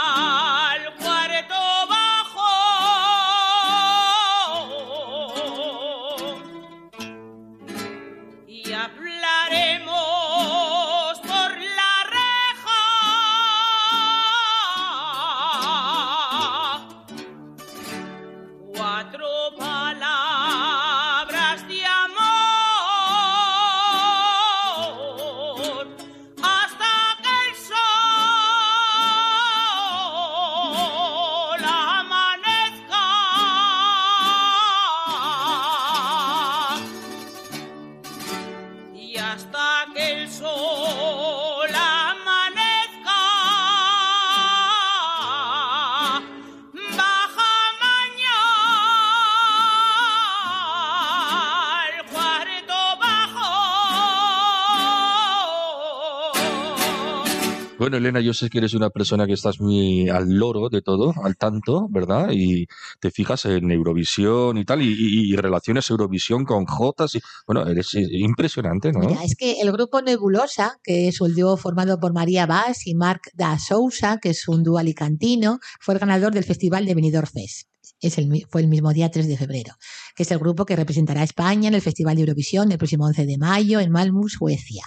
[58.04, 61.38] Elena, yo sé que eres una persona que estás muy al loro de todo, al
[61.38, 62.30] tanto, ¿verdad?
[62.32, 62.68] Y
[63.00, 67.18] te fijas en Eurovisión y tal, y, relaciones Eurovisión con Jotas.
[67.48, 69.10] Bueno, eres impresionante, ¿no?
[69.22, 73.30] Es que el grupo Nebulosa, que es un dúo formado por María Vaz y Marc
[73.34, 77.68] da Sousa, que es un dúo alicantino, fue el ganador del Festival de Benidorm Fest.
[78.00, 79.76] Es el, fue el mismo día 3 de febrero,
[80.16, 83.06] que es el grupo que representará a España en el Festival de Eurovisión el próximo
[83.06, 84.84] 11 de mayo en Malmö, Suecia.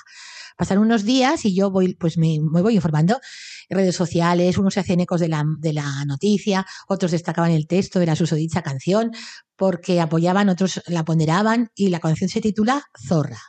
[0.56, 3.20] Pasaron unos días y yo voy, pues me, voy informando
[3.68, 7.98] redes sociales, unos se hacían ecos de la, de la noticia, otros destacaban el texto
[7.98, 9.12] de la susodicha canción
[9.56, 13.40] porque apoyaban, otros la ponderaban y la canción se titula Zorra.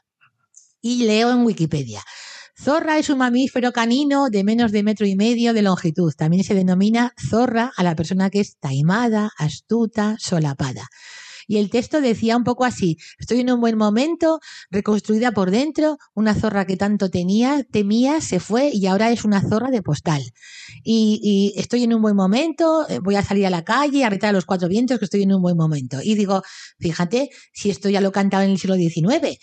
[0.82, 2.04] Y leo en Wikipedia.
[2.60, 6.12] Zorra es un mamífero canino de menos de metro y medio de longitud.
[6.18, 10.90] También se denomina zorra a la persona que es taimada, astuta, solapada.
[11.48, 14.40] Y el texto decía un poco así, estoy en un buen momento,
[14.70, 19.42] reconstruida por dentro, una zorra que tanto tenía, temía, se fue y ahora es una
[19.42, 20.22] zorra de postal.
[20.84, 21.20] Y,
[21.56, 24.30] y estoy en un buen momento, eh, voy a salir a la calle, a retar
[24.30, 26.00] a los cuatro vientos que estoy en un buen momento.
[26.04, 26.44] Y digo,
[26.80, 29.38] fíjate, si esto ya lo cantaba en el siglo XIX.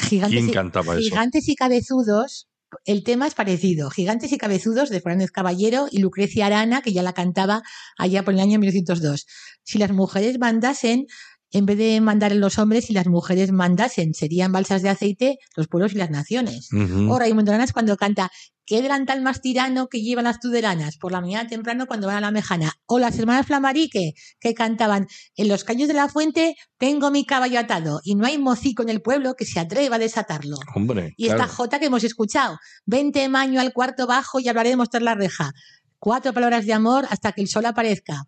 [0.00, 0.52] Gigantes, ¿Quién y-
[0.94, 1.02] eso?
[1.02, 2.48] gigantes y cabezudos,
[2.84, 3.90] el tema es parecido.
[3.90, 7.62] Gigantes y cabezudos de Fernández Caballero y Lucrecia Arana, que ya la cantaba
[7.96, 9.26] allá por el año 1902.
[9.62, 11.06] Si las mujeres mandasen,
[11.50, 15.68] en vez de mandar los hombres, si las mujeres mandasen, serían balsas de aceite los
[15.68, 16.68] pueblos y las naciones.
[16.72, 17.12] Ujú.
[17.12, 18.30] O Raimundo Aranas cuando canta
[18.68, 20.98] ¿Qué delantal más tirano que llevan las tuderanas?
[20.98, 22.74] Por la mañana temprano cuando van a la mejana.
[22.84, 27.58] O las hermanas Flamarique que cantaban En los caños de la fuente tengo mi caballo
[27.58, 30.58] atado y no hay mocico en el pueblo que se atreva a desatarlo.
[30.74, 31.44] Hombre, Y claro.
[31.44, 35.52] esta J que hemos escuchado, 20 maño al cuarto bajo y hablaremos tras la reja.
[35.98, 38.26] Cuatro palabras de amor hasta que el sol aparezca.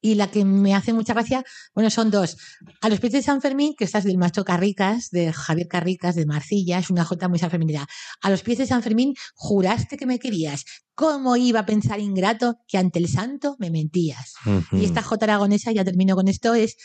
[0.00, 1.44] Y la que me hace mucha gracia,
[1.74, 2.36] bueno, son dos.
[2.80, 6.24] A los pies de San Fermín, que estás del macho Carricas, de Javier Carricas, de
[6.24, 7.86] Marcilla, es una jota muy sanferminera.
[8.22, 10.64] A los pies de San Fermín juraste que me querías.
[10.94, 14.34] ¿Cómo iba a pensar ingrato que ante el santo me mentías?
[14.72, 16.76] Y esta J aragonesa, ya termino con esto, es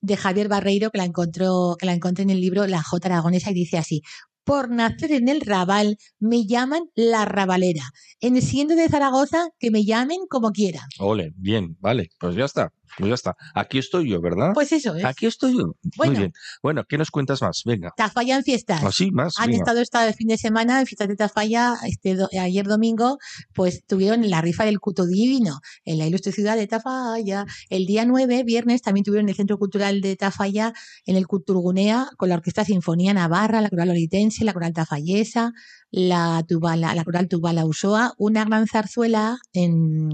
[0.00, 3.50] de Javier Barreiro, que la encontró, que la encontré en el libro La J aragonesa,
[3.50, 4.02] y dice así.
[4.44, 7.84] Por nacer en el Raval me llaman la Rabalera.
[8.20, 10.80] En siendo de Zaragoza, que me llamen como quiera.
[10.98, 13.36] Ole, bien, vale, pues ya está, pues ya está.
[13.54, 14.52] Aquí estoy yo, ¿verdad?
[14.54, 15.04] Pues eso es.
[15.04, 15.74] Aquí estoy yo.
[15.96, 16.12] Bueno.
[16.12, 16.32] Muy bien.
[16.62, 17.62] Bueno, ¿qué nos cuentas más?
[17.64, 17.92] Venga.
[17.96, 18.82] Tafalla en fiestas.
[18.84, 19.34] Así, más.
[19.38, 19.58] Han venga.
[19.58, 23.18] estado este fin de semana en fiestas de Tafalla, este do- ayer domingo,
[23.54, 27.46] pues tuvieron la rifa del Cuto Divino en la ilustre ciudad de Tafalla.
[27.70, 30.72] El día 9, viernes, también tuvieron el Centro Cultural de Tafalla
[31.06, 35.52] en el Culturgunea con la Orquesta Sinfonía Navarra, la Coral Olitense, la Coral Tafallesa,
[35.92, 40.10] la, tubala, la Coral Tubala Usoa, una gran zarzuela, en,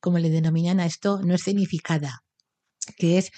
[0.00, 2.24] como le denominan a esto, no escenificada
[2.96, 3.30] que es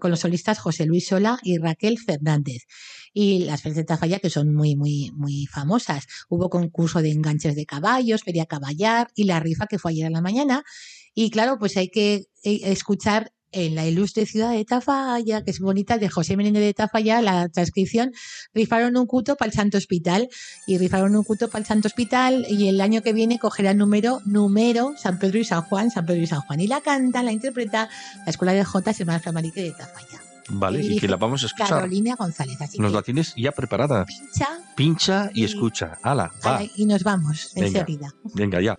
[0.00, 2.64] con los solistas José Luis Sola y Raquel Fernández.
[3.12, 6.06] Y las ferias de Tafalla, que son muy, muy, muy famosas.
[6.28, 10.10] Hubo concurso de enganches de caballos, feria caballar y la rifa que fue ayer a
[10.10, 10.64] la mañana.
[11.14, 15.60] Y claro, pues hay que eh, escuchar en la ilustre ciudad de Tafalla, que es
[15.60, 18.12] bonita, de José Menéndez de Tafalla, la transcripción,
[18.54, 20.28] rifaron un cuto para el Santo Hospital
[20.66, 23.78] y rifaron un cuto para el Santo Hospital y el año que viene cogerá el
[23.78, 26.60] número, número, San Pedro y San Juan, San Pedro y San Juan.
[26.60, 27.88] Y la canta, la interpreta
[28.24, 30.20] la Escuela de Jotas Hermanas Flamarique de Tafalla.
[30.48, 31.68] Vale, y dirige que la vamos a escuchar.
[31.70, 32.60] Carolina González.
[32.60, 34.04] Así Nos que la tienes ya preparada.
[34.04, 35.98] pincha Pincha y Y- escucha.
[36.04, 36.58] Hala, va.
[36.58, 37.66] ala, y nos vamos Venga.
[37.80, 38.14] enseguida.
[38.34, 38.78] Venga, ya.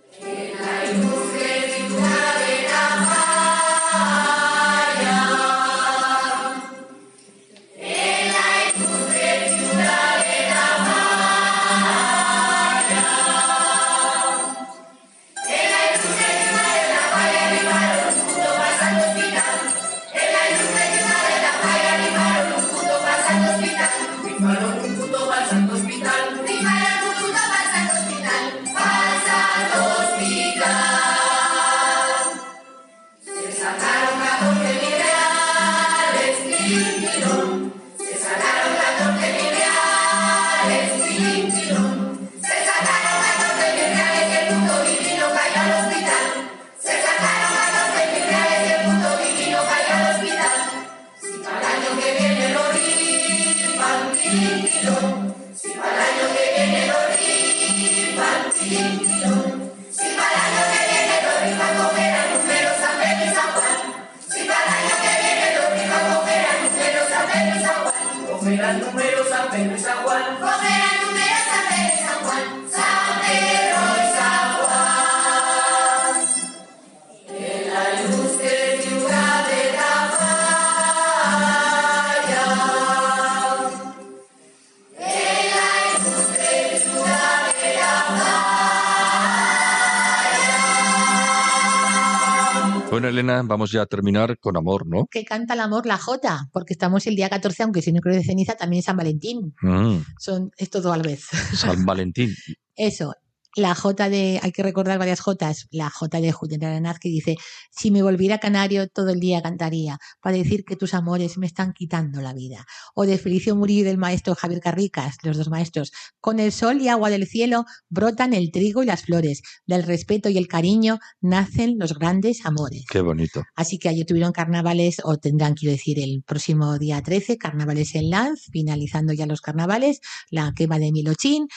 [93.46, 95.06] Vamos ya a terminar con amor, ¿no?
[95.10, 98.16] Que canta el amor la Jota, porque estamos el día 14, aunque si no creo
[98.16, 99.54] de ceniza, también es San Valentín.
[99.62, 101.24] Mm, Son, es todo a la vez.
[101.54, 102.34] San Valentín.
[102.74, 103.14] Eso,
[103.58, 107.36] la J de, hay que recordar varias Jotas, la J de Julián Aranaz que dice,
[107.70, 111.72] si me volviera canario todo el día cantaría, para decir que tus amores me están
[111.72, 112.64] quitando la vida.
[112.94, 116.80] O de Felicio Murillo y del maestro Javier Carricas, los dos maestros, con el sol
[116.80, 120.98] y agua del cielo brotan el trigo y las flores, del respeto y el cariño
[121.20, 122.84] nacen los grandes amores.
[122.88, 123.44] Qué bonito.
[123.56, 128.10] Así que ayer tuvieron carnavales, o tendrán, quiero decir, el próximo día 13, carnavales en
[128.10, 130.00] Lanz, finalizando ya los carnavales,
[130.30, 131.48] la quema de Milochín,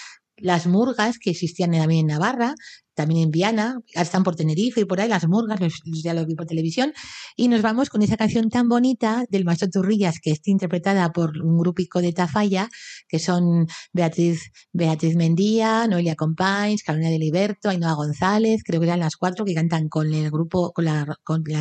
[0.42, 2.56] las murgas que existían también en Navarra,
[2.94, 6.46] también en Viana, están por Tenerife y por ahí, las murgas, ya lo vi por
[6.46, 6.94] televisión,
[7.36, 11.38] y nos vamos con esa canción tan bonita del maestro Turrillas, que está interpretada por
[11.42, 12.70] un grupico de Tafalla,
[13.08, 19.00] que son Beatriz, Beatriz Mendía, Noelia Companys, Carolina de Liberto, Ainhoa González, creo que eran
[19.00, 21.06] las cuatro que cantan con el grupo, con la,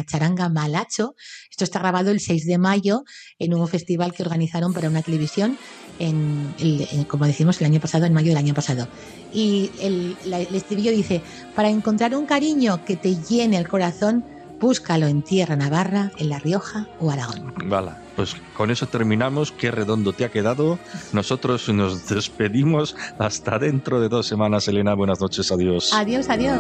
[0.07, 1.15] charanga Malacho.
[1.51, 3.05] Esto está grabado el 6 de mayo
[3.39, 5.59] en un festival que organizaron para una televisión,
[5.99, 8.89] en, en- como decimos, el año pasado, en mayo del año pasado.
[9.33, 11.20] Y el, la- el estribillo dice,
[11.55, 14.25] para encontrar un cariño que te llene el corazón,
[14.61, 17.55] búscalo en tierra navarra, en La Rioja o Aragón.
[17.65, 19.53] Vale, pues con eso terminamos.
[19.53, 20.79] Qué redondo te ha quedado.
[21.13, 24.95] Nosotros nos despedimos hasta dentro de dos semanas, Elena.
[24.95, 25.93] Buenas noches, adiós.
[25.95, 26.59] Adiós, adiós.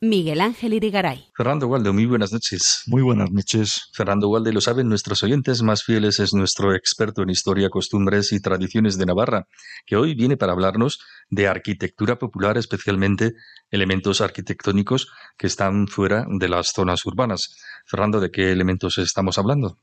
[0.01, 1.33] Miguel Ángel Irigaray.
[1.35, 2.85] Fernando Walde, muy buenas noches.
[2.87, 3.91] Muy buenas noches.
[3.93, 8.41] Fernando Walde, lo saben nuestros oyentes más fieles, es nuestro experto en historia, costumbres y
[8.41, 9.49] tradiciones de Navarra,
[9.85, 11.01] que hoy viene para hablarnos
[11.31, 13.33] de arquitectura popular, especialmente
[13.71, 17.57] elementos arquitectónicos que están fuera de las zonas urbanas.
[17.85, 19.81] Fernando, ¿de qué elementos estamos hablando?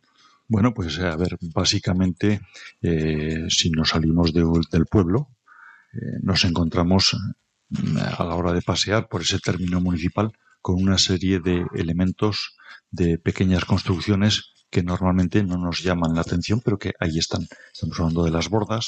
[0.54, 2.28] Bueno, pues a ver, básicamente,
[2.82, 5.20] eh, si nos salimos de- del pueblo,
[5.93, 7.04] eh, nos encontramos
[7.70, 10.28] mm, a la hora de pasear por ese término municipal
[10.62, 12.36] con una serie de elementos
[12.99, 14.34] de pequeñas construcciones
[14.70, 17.43] que normalmente no nos llaman la atención, pero que ahí están.
[17.74, 18.86] Estamos hablando de las bordas,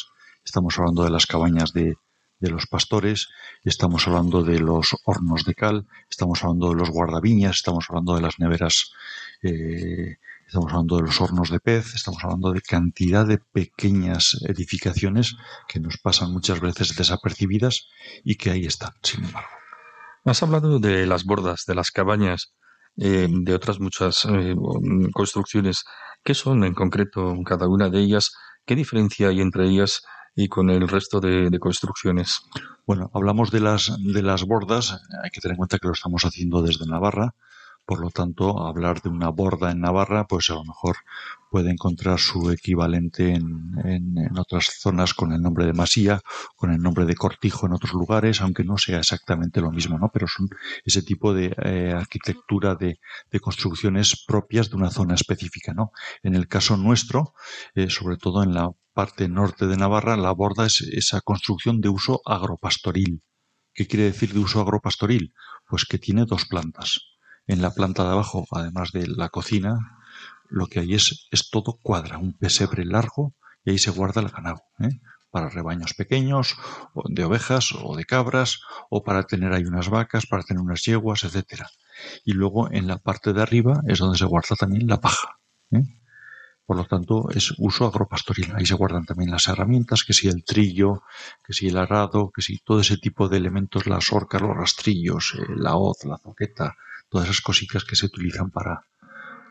[0.49, 1.95] estamos hablando de las cabañas de,
[2.39, 3.29] de los pastores,
[3.63, 8.21] estamos hablando de los hornos de cal, estamos hablando de los guardaviñas, estamos hablando de
[8.21, 8.91] las neveras,
[9.43, 10.17] eh,
[10.53, 15.35] estamos hablando de los hornos de pez, estamos hablando de cantidad de pequeñas edificaciones
[15.67, 17.87] que nos pasan muchas veces desapercibidas
[18.23, 19.49] y que ahí están, sin embargo.
[20.25, 22.53] Has hablado de las bordas, de las cabañas,
[22.97, 24.55] eh, de otras muchas eh,
[25.11, 25.85] construcciones.
[26.23, 28.35] ¿Qué son en concreto cada una de ellas?
[28.67, 30.03] ¿Qué diferencia hay entre ellas
[30.35, 32.41] y con el resto de, de construcciones?
[32.85, 36.23] Bueno, hablamos de las, de las bordas, hay que tener en cuenta que lo estamos
[36.25, 37.33] haciendo desde Navarra,
[37.85, 40.95] por lo tanto, hablar de una borda en Navarra, pues a lo mejor
[41.49, 46.21] puede encontrar su equivalente en, en- otras zonas con el nombre de masía,
[46.55, 50.09] con el nombre de cortijo en otros lugares, aunque no sea exactamente lo mismo, ¿no?
[50.11, 50.49] Pero son
[50.85, 52.99] ese tipo de eh, arquitectura de,
[53.31, 55.91] de construcciones propias de una zona específica, ¿no?
[56.23, 57.33] En el caso nuestro,
[57.75, 61.89] eh, sobre todo en la parte norte de Navarra, la borda es esa construcción de
[61.89, 63.21] uso agropastoril.
[63.73, 65.33] ¿Qué quiere decir de uso agropastoril?
[65.67, 67.12] Pues que tiene dos plantas.
[67.47, 69.99] En la planta de abajo, además de la cocina,
[70.49, 73.33] lo que hay es, es todo cuadra, un pesebre largo
[73.65, 74.99] y ahí se guarda el ganado, ¿eh?
[75.33, 76.55] para rebaños pequeños,
[77.05, 78.59] de ovejas o de cabras,
[78.91, 81.67] o para tener ahí unas vacas, para tener unas yeguas, etcétera.
[82.23, 85.39] Y luego en la parte de arriba es donde se guarda también la paja.
[85.71, 85.81] ¿eh?
[86.65, 88.53] Por lo tanto, es uso agropastoril.
[88.55, 91.01] Ahí se guardan también las herramientas, que si el trillo,
[91.43, 95.33] que si el arado, que si todo ese tipo de elementos, las orcas, los rastrillos,
[95.35, 96.75] eh, la hoz, la zoqueta,
[97.13, 98.81] todas esas cositas que se utilizan para,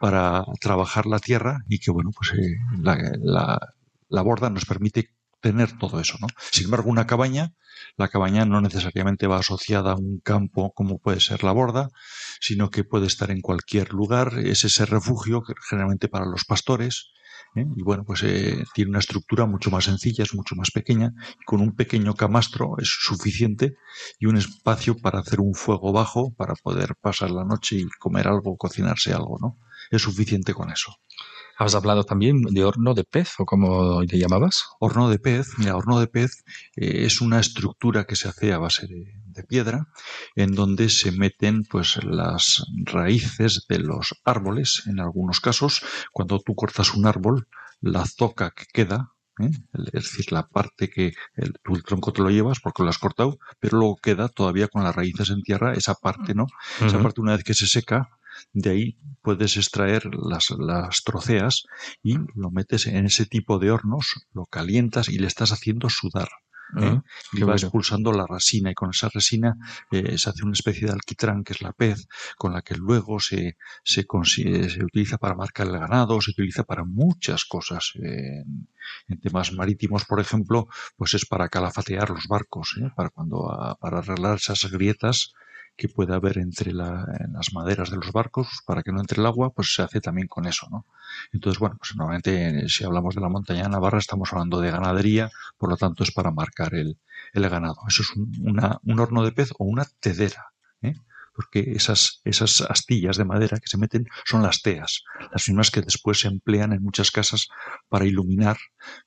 [0.01, 3.75] para trabajar la tierra y que, bueno, pues eh, la, la-
[4.09, 5.11] la borda nos permite
[5.41, 6.27] tener todo eso, ¿no?
[6.51, 7.53] Sin embargo, una cabaña,
[7.97, 11.89] la cabaña no necesariamente va asociada a un campo como puede ser la borda,
[12.41, 17.13] sino que puede estar en cualquier lugar, es ese refugio generalmente para los pastores,
[17.55, 17.67] ¿eh?
[17.77, 21.45] y bueno, pues eh, tiene una estructura mucho más sencilla, es mucho más pequeña, y
[21.45, 23.75] con un pequeño camastro es suficiente
[24.19, 28.29] y un espacio para hacer un fuego bajo, para poder pasar la noche y comer
[28.29, 29.59] algo, cocinarse algo, ¿no?
[29.91, 30.95] Es suficiente con eso.
[31.59, 34.65] Has hablado también de horno de pez, o como le llamabas.
[34.81, 36.45] Horno de pez, mira, horno de pez
[36.77, 39.89] eh, es una estructura que se hace a base de, de piedra,
[40.35, 45.83] en donde se meten pues las raíces de los árboles, en algunos casos,
[46.13, 47.49] cuando tú cortas un árbol,
[47.81, 49.51] la zoca que queda, ¿eh?
[49.93, 52.99] Es decir, la parte que el, tú el tronco te lo llevas porque lo has
[52.99, 56.47] cortado, pero luego queda todavía con las raíces en tierra, esa parte, ¿no?
[56.85, 58.11] Esa parte una vez que se seca,
[58.53, 61.65] de ahí puedes extraer las, las troceas
[62.03, 66.29] y lo metes en ese tipo de hornos, lo calientas y le estás haciendo sudar.
[66.79, 66.85] ¿eh?
[66.85, 67.03] Ah,
[67.35, 67.57] y va bueno.
[67.57, 69.57] expulsando la resina y con esa resina
[69.91, 72.07] eh, se hace una especie de alquitrán que es la pez
[72.39, 76.65] con la que luego se, se, consi- se utiliza para marcar el ganado, se utiliza
[76.65, 77.93] para muchas cosas.
[78.03, 78.43] eh,
[79.09, 80.67] en temas marítimos, por ejemplo,
[80.97, 82.89] pues es para calafatear los barcos, ¿eh?
[82.97, 85.35] para cuando a- para arreglar esas grietas
[85.77, 89.27] que puede haber entre la- las maderas de los barcos para que no entre el
[89.27, 90.87] agua, pues se hace también con eso, ¿no?
[91.33, 94.71] Entonces, bueno, pues normalmente eh, si hablamos de la montaña de Navarra estamos hablando de
[94.71, 96.99] ganadería, por lo tanto es para marcar el,
[97.33, 97.77] el ganado.
[97.89, 98.33] Eso es un,
[98.85, 100.53] un horno de pez o una tedera,
[100.83, 100.95] ¿eh?
[101.35, 105.03] Porque esas, esas astillas de madera que se meten son las teas,
[105.33, 107.49] las mismas que después se emplean en muchas casas
[107.89, 108.57] para iluminar.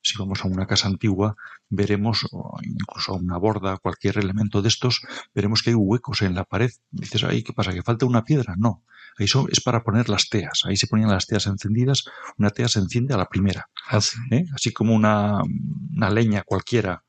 [0.02, 1.36] Si vamos a una casa antigua,
[1.68, 5.00] veremos, o incluso a una borda, cualquier elemento de estos,
[5.34, 6.70] veremos que hay huecos en la pared.
[6.90, 7.72] Dices, ay, ¿qué pasa?
[7.72, 8.54] ¿Que falta una piedra?
[8.56, 8.82] No.
[9.18, 10.62] Ahí son- es para poner las teas.
[10.64, 12.04] Ahí se ponían las teas encendidas.
[12.36, 13.70] Una tea se enciende a la primera.
[13.88, 14.18] Ah, sí.
[14.30, 14.44] ¿eh?
[14.54, 15.40] Así como una,
[15.94, 17.02] una leña cualquiera.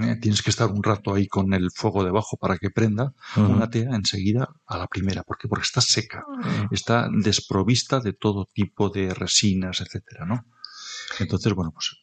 [0.00, 0.16] ¿Eh?
[0.20, 3.12] Tienes que estar un rato ahí con el fuego debajo para que prenda.
[3.36, 5.22] Una tea enseguida a la primera.
[5.22, 5.48] ¿Por qué?
[5.48, 6.24] Porque está seca.
[6.70, 10.44] Está desprovista de todo tipo de resinas, etcétera, ¿no?
[11.18, 11.96] Entonces, bueno, pues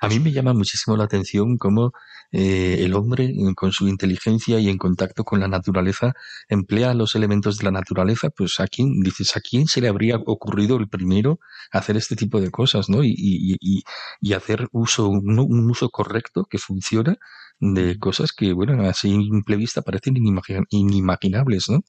[0.00, 1.92] A mí me llama muchísimo la atención cómo
[2.36, 6.14] eh, el hombre, eh, con su inteligencia y en contacto con la naturaleza,
[6.48, 8.30] emplea los elementos de la naturaleza.
[8.30, 11.38] Pues a quién, dices, a quién se le habría ocurrido el primero
[11.70, 13.04] hacer este tipo de cosas, ¿no?
[13.04, 13.82] Y, y, y,
[14.20, 17.16] y hacer uso, un, un uso correcto que funciona
[17.60, 21.84] de cosas que, bueno, a simple vista parecen inimagi- inimaginables, ¿no?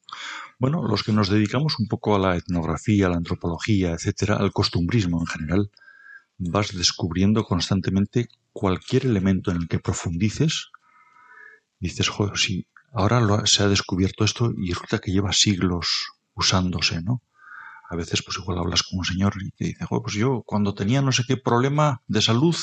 [0.59, 4.51] Bueno, los que nos dedicamos un poco a la etnografía, a la antropología, etcétera, al
[4.51, 5.71] costumbrismo en general,
[6.37, 10.69] vas descubriendo constantemente cualquier elemento en el que profundices.
[11.79, 17.01] Dices, joder, sí, ahora lo se ha descubierto esto y resulta que lleva siglos usándose,
[17.01, 17.21] ¿no?
[17.89, 20.73] A veces, pues igual hablas con un señor y te dice, joder, pues yo cuando
[20.73, 22.55] tenía no sé qué problema de salud,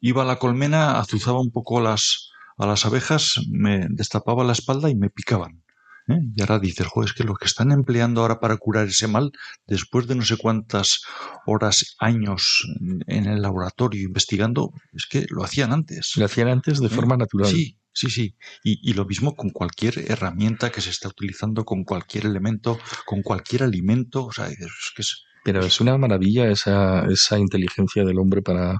[0.00, 4.88] iba a la colmena, azuzaba un poco las, a las abejas, me destapaba la espalda
[4.88, 5.61] y me picaban.
[6.08, 6.18] ¿Eh?
[6.34, 9.32] Y ahora dices, joder, es que lo que están empleando ahora para curar ese mal,
[9.66, 11.02] después de no sé cuántas
[11.46, 12.66] horas, años
[13.06, 16.12] en el laboratorio investigando, es que lo hacían antes.
[16.16, 16.90] Lo hacían antes de ¿Eh?
[16.90, 17.50] forma natural.
[17.50, 18.36] Sí, sí, sí.
[18.64, 23.22] Y, y lo mismo con cualquier herramienta que se está utilizando, con cualquier elemento, con
[23.22, 24.26] cualquier alimento.
[24.26, 28.78] O sea, es que es, Pero es una maravilla esa, esa inteligencia del hombre para,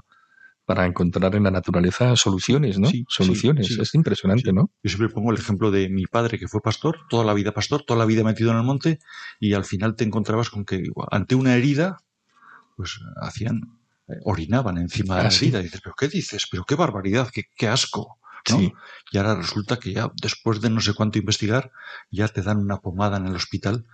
[0.65, 2.87] para encontrar en la naturaleza soluciones, ¿no?
[2.87, 3.67] Sí, soluciones.
[3.67, 3.81] sí.
[3.81, 4.53] Es impresionante.
[4.53, 4.69] ¿no?
[4.81, 7.83] Yo siempre pongo el ejemplo de mi padre que fue pastor, toda la vida pastor,
[7.85, 8.99] toda la vida metido en el monte,
[9.39, 11.97] y al final te encontrabas con que ante una herida,
[12.77, 13.61] pues hacían,
[14.07, 15.45] eh, orinaban encima de Ah, la sí.
[15.45, 15.59] herida.
[15.59, 16.47] Y dices, pero ¿qué dices?
[16.49, 18.17] Pero qué barbaridad, qué, qué asco.
[18.49, 18.57] ¿no?
[18.59, 18.73] Sí.
[19.11, 21.71] Y ahora resulta que ya después de no sé cuánto investigar,
[22.11, 23.85] ya te dan una pomada en el hospital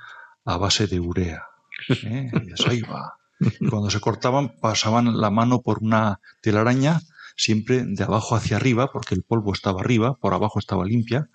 [0.45, 1.43] a base de urea.
[1.89, 2.31] ¿eh?
[2.33, 3.18] Y ahí va.
[3.39, 6.99] Y cuando se cortaban, pasaban la mano por una telaraña,
[7.35, 11.29] siempre de abajo hacia arriba, porque el polvo estaba arriba, por abajo estaba limpia,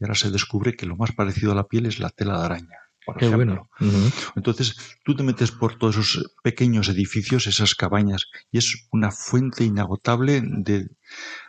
[0.00, 2.44] y ahora se descubre que lo más parecido a la piel es la tela de
[2.46, 2.78] araña.
[3.04, 3.68] Por Qué ejemplo.
[3.80, 4.12] bueno.
[4.36, 9.64] Entonces, tú te metes por todos esos pequeños edificios, esas cabañas, y es una fuente
[9.64, 10.86] inagotable de,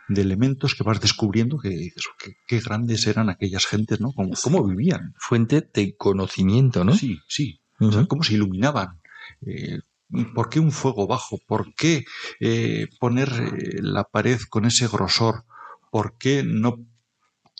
[0.10, 4.12] de elementos que vas descubriendo que dices, qué, qué grandes eran aquellas gentes, ¿no?
[4.14, 5.14] ¿Cómo, cómo vivían?
[5.20, 6.93] Fuente de conocimiento, ¿no?
[6.95, 7.62] Sí, sí.
[7.80, 8.08] O sea, Ujú.
[8.08, 8.99] cómo se iluminaban.
[9.45, 9.80] Eh,
[10.36, 11.38] ¿Por qué un fuego bajo?
[11.47, 12.05] ¿Por qué
[12.39, 15.43] eh, poner eh, la pared con ese grosor?
[15.91, 16.78] ¿Por qué no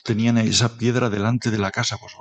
[0.04, 1.98] tenían esa piedra delante de la casa?
[2.00, 2.14] Pues,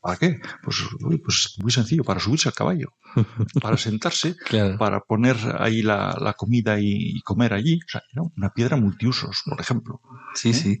[0.00, 0.40] ¿Para qué?
[0.62, 0.78] Pues,
[1.22, 2.92] pues muy sencillo, para subirse al caballo,
[3.62, 4.78] para sentarse, Claro.
[4.78, 7.78] para poner ahí la, la comida y, y comer allí.
[7.86, 10.00] O sea, era una piedra multiusos, por ejemplo.
[10.34, 10.54] Sí, ¿eh?
[10.54, 10.78] sí.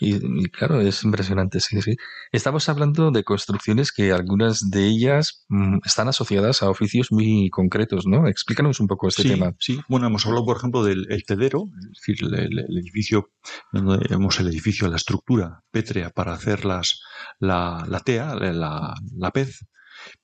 [0.00, 1.96] Y, y claro, es impresionante, sí, sí.
[2.30, 8.06] Estamos hablando de construcciones que algunas de ellas mm, están asociadas a oficios muy concretos,
[8.06, 8.28] ¿no?
[8.28, 9.52] Explícanos un poco este sí, tema.
[9.58, 13.30] Sí, bueno, hemos hablado, por ejemplo, del el tedero, es decir, el, el- el edificio,
[13.72, 17.00] donde vemos el edificio, la estructura pétrea para hacer las,
[17.40, 19.64] la, la tea, la, la pez,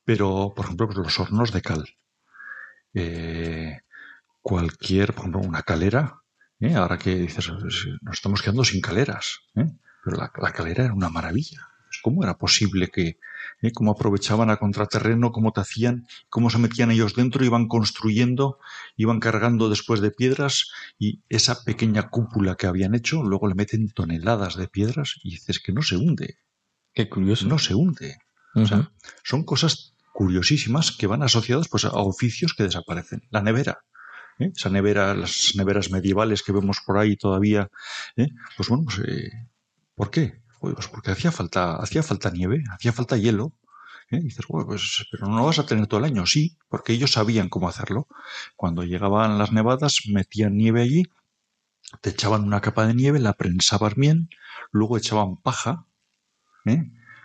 [0.04, 1.84] pero, por ejemplo, los hornos de cal.
[2.94, 3.78] Eh,
[4.40, 6.20] cualquier, por ejemplo, una calera,
[6.60, 6.74] ¿eh?
[6.74, 9.66] ahora que dices, nos estamos quedando sin caleras, ¿eh?
[10.04, 11.68] pero la, la calera era una maravilla.
[12.02, 13.18] ¿Cómo era posible que,
[13.62, 18.58] eh, cómo aprovechaban a contraterreno, cómo te hacían, cómo se metían ellos dentro, iban construyendo,
[18.96, 23.88] iban cargando después de piedras y esa pequeña cúpula que habían hecho, luego le meten
[23.88, 26.38] toneladas de piedras y dices que no se hunde.
[26.92, 27.46] Qué curioso.
[27.46, 28.18] No se hunde.
[28.54, 28.90] O sea,
[29.22, 33.22] son cosas curiosísimas que van asociadas pues, a oficios que desaparecen.
[33.30, 33.84] La nevera.
[34.38, 34.52] ¿Eh?
[34.54, 37.70] Esa nevera, las neveras medievales que vemos por ahí todavía.
[38.16, 38.28] ¿eh?
[38.56, 39.30] Pues bueno, pues, eh,
[39.94, 40.40] ¿por qué?
[40.60, 43.52] Pues porque hacía falta, hacía falta nieve, hacía falta hielo.
[44.10, 46.26] dices, bueno, pues, pero no lo vas a tener todo el año.
[46.26, 48.08] Sí, porque ellos sabían cómo hacerlo.
[48.56, 51.04] Cuando llegaban las nevadas, metían nieve allí,
[52.00, 54.30] te echaban una capa de nieve, la prensaban bien,
[54.72, 55.86] luego echaban paja,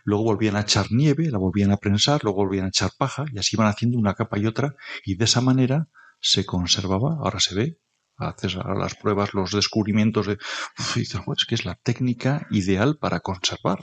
[0.06, 3.40] luego volvían a echar nieve, la volvían a prensar, luego volvían a echar paja y
[3.40, 5.88] así iban haciendo una capa y otra y de esa manera
[6.24, 7.78] se conservaba, ahora se ve,
[8.18, 10.34] haces ahora las pruebas, los descubrimientos de,
[10.80, 13.80] uf, y dices, "Joder, es que es la técnica ideal para conservar.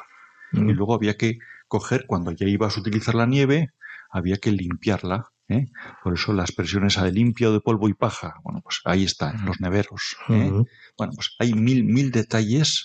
[0.52, 0.70] Mm.
[0.70, 1.38] Y luego había que
[1.68, 3.68] coger, cuando ya ibas a utilizar la nieve,
[4.10, 5.28] había que limpiarla.
[5.48, 5.66] ¿eh?
[6.02, 9.30] Por eso la expresión esa de limpio de polvo y paja, bueno, pues ahí está,
[9.30, 10.16] en los neveros.
[10.30, 10.50] ¿eh?
[10.96, 12.84] Bueno, pues hay mil, mil detalles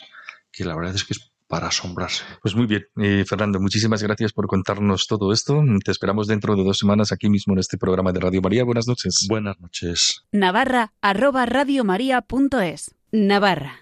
[0.52, 2.24] que la verdad es que es para asombrarse.
[2.42, 5.62] Pues muy bien, Eh, Fernando, muchísimas gracias por contarnos todo esto.
[5.84, 8.64] Te esperamos dentro de dos semanas aquí mismo en este programa de Radio María.
[8.64, 9.26] Buenas noches.
[9.30, 10.24] Buenas noches.
[10.32, 12.96] Navarra arroba radiomaria.es.
[13.12, 13.80] Navarra.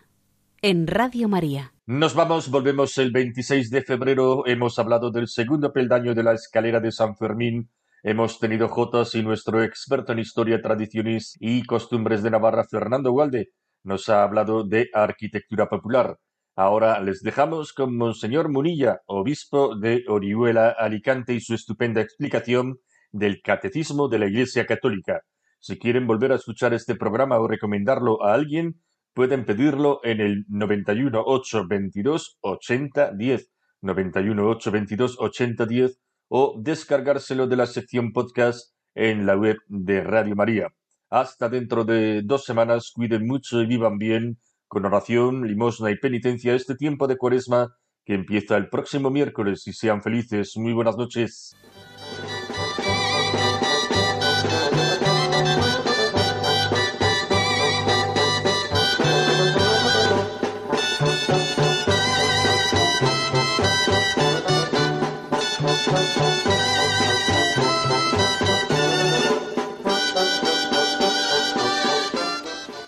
[0.61, 1.73] En Radio María.
[1.85, 4.45] Nos vamos, volvemos el 26 de febrero.
[4.47, 7.69] Hemos hablado del segundo peldaño de la escalera de San Fermín.
[8.03, 13.51] Hemos tenido Jotas y nuestro experto en historia, tradiciones y costumbres de Navarra, Fernando Gualde,
[13.83, 16.17] nos ha hablado de arquitectura popular.
[16.55, 22.77] Ahora les dejamos con Monseñor Munilla, obispo de Orihuela, Alicante, y su estupenda explicación
[23.11, 25.21] del Catecismo de la Iglesia Católica.
[25.59, 28.81] Si quieren volver a escuchar este programa o recomendarlo a alguien,
[29.15, 33.49] pueden pedirlo en el 91 822 80 10,
[33.81, 40.35] 91 822 80 10 o descargárselo de la sección podcast en la web de Radio
[40.35, 40.67] María.
[41.09, 44.37] Hasta dentro de dos semanas, cuiden mucho y vivan bien,
[44.73, 49.73] con oración, limosna y penitencia este tiempo de cuaresma que empieza el próximo miércoles y
[49.73, 50.57] sean felices.
[50.57, 51.55] Muy buenas noches.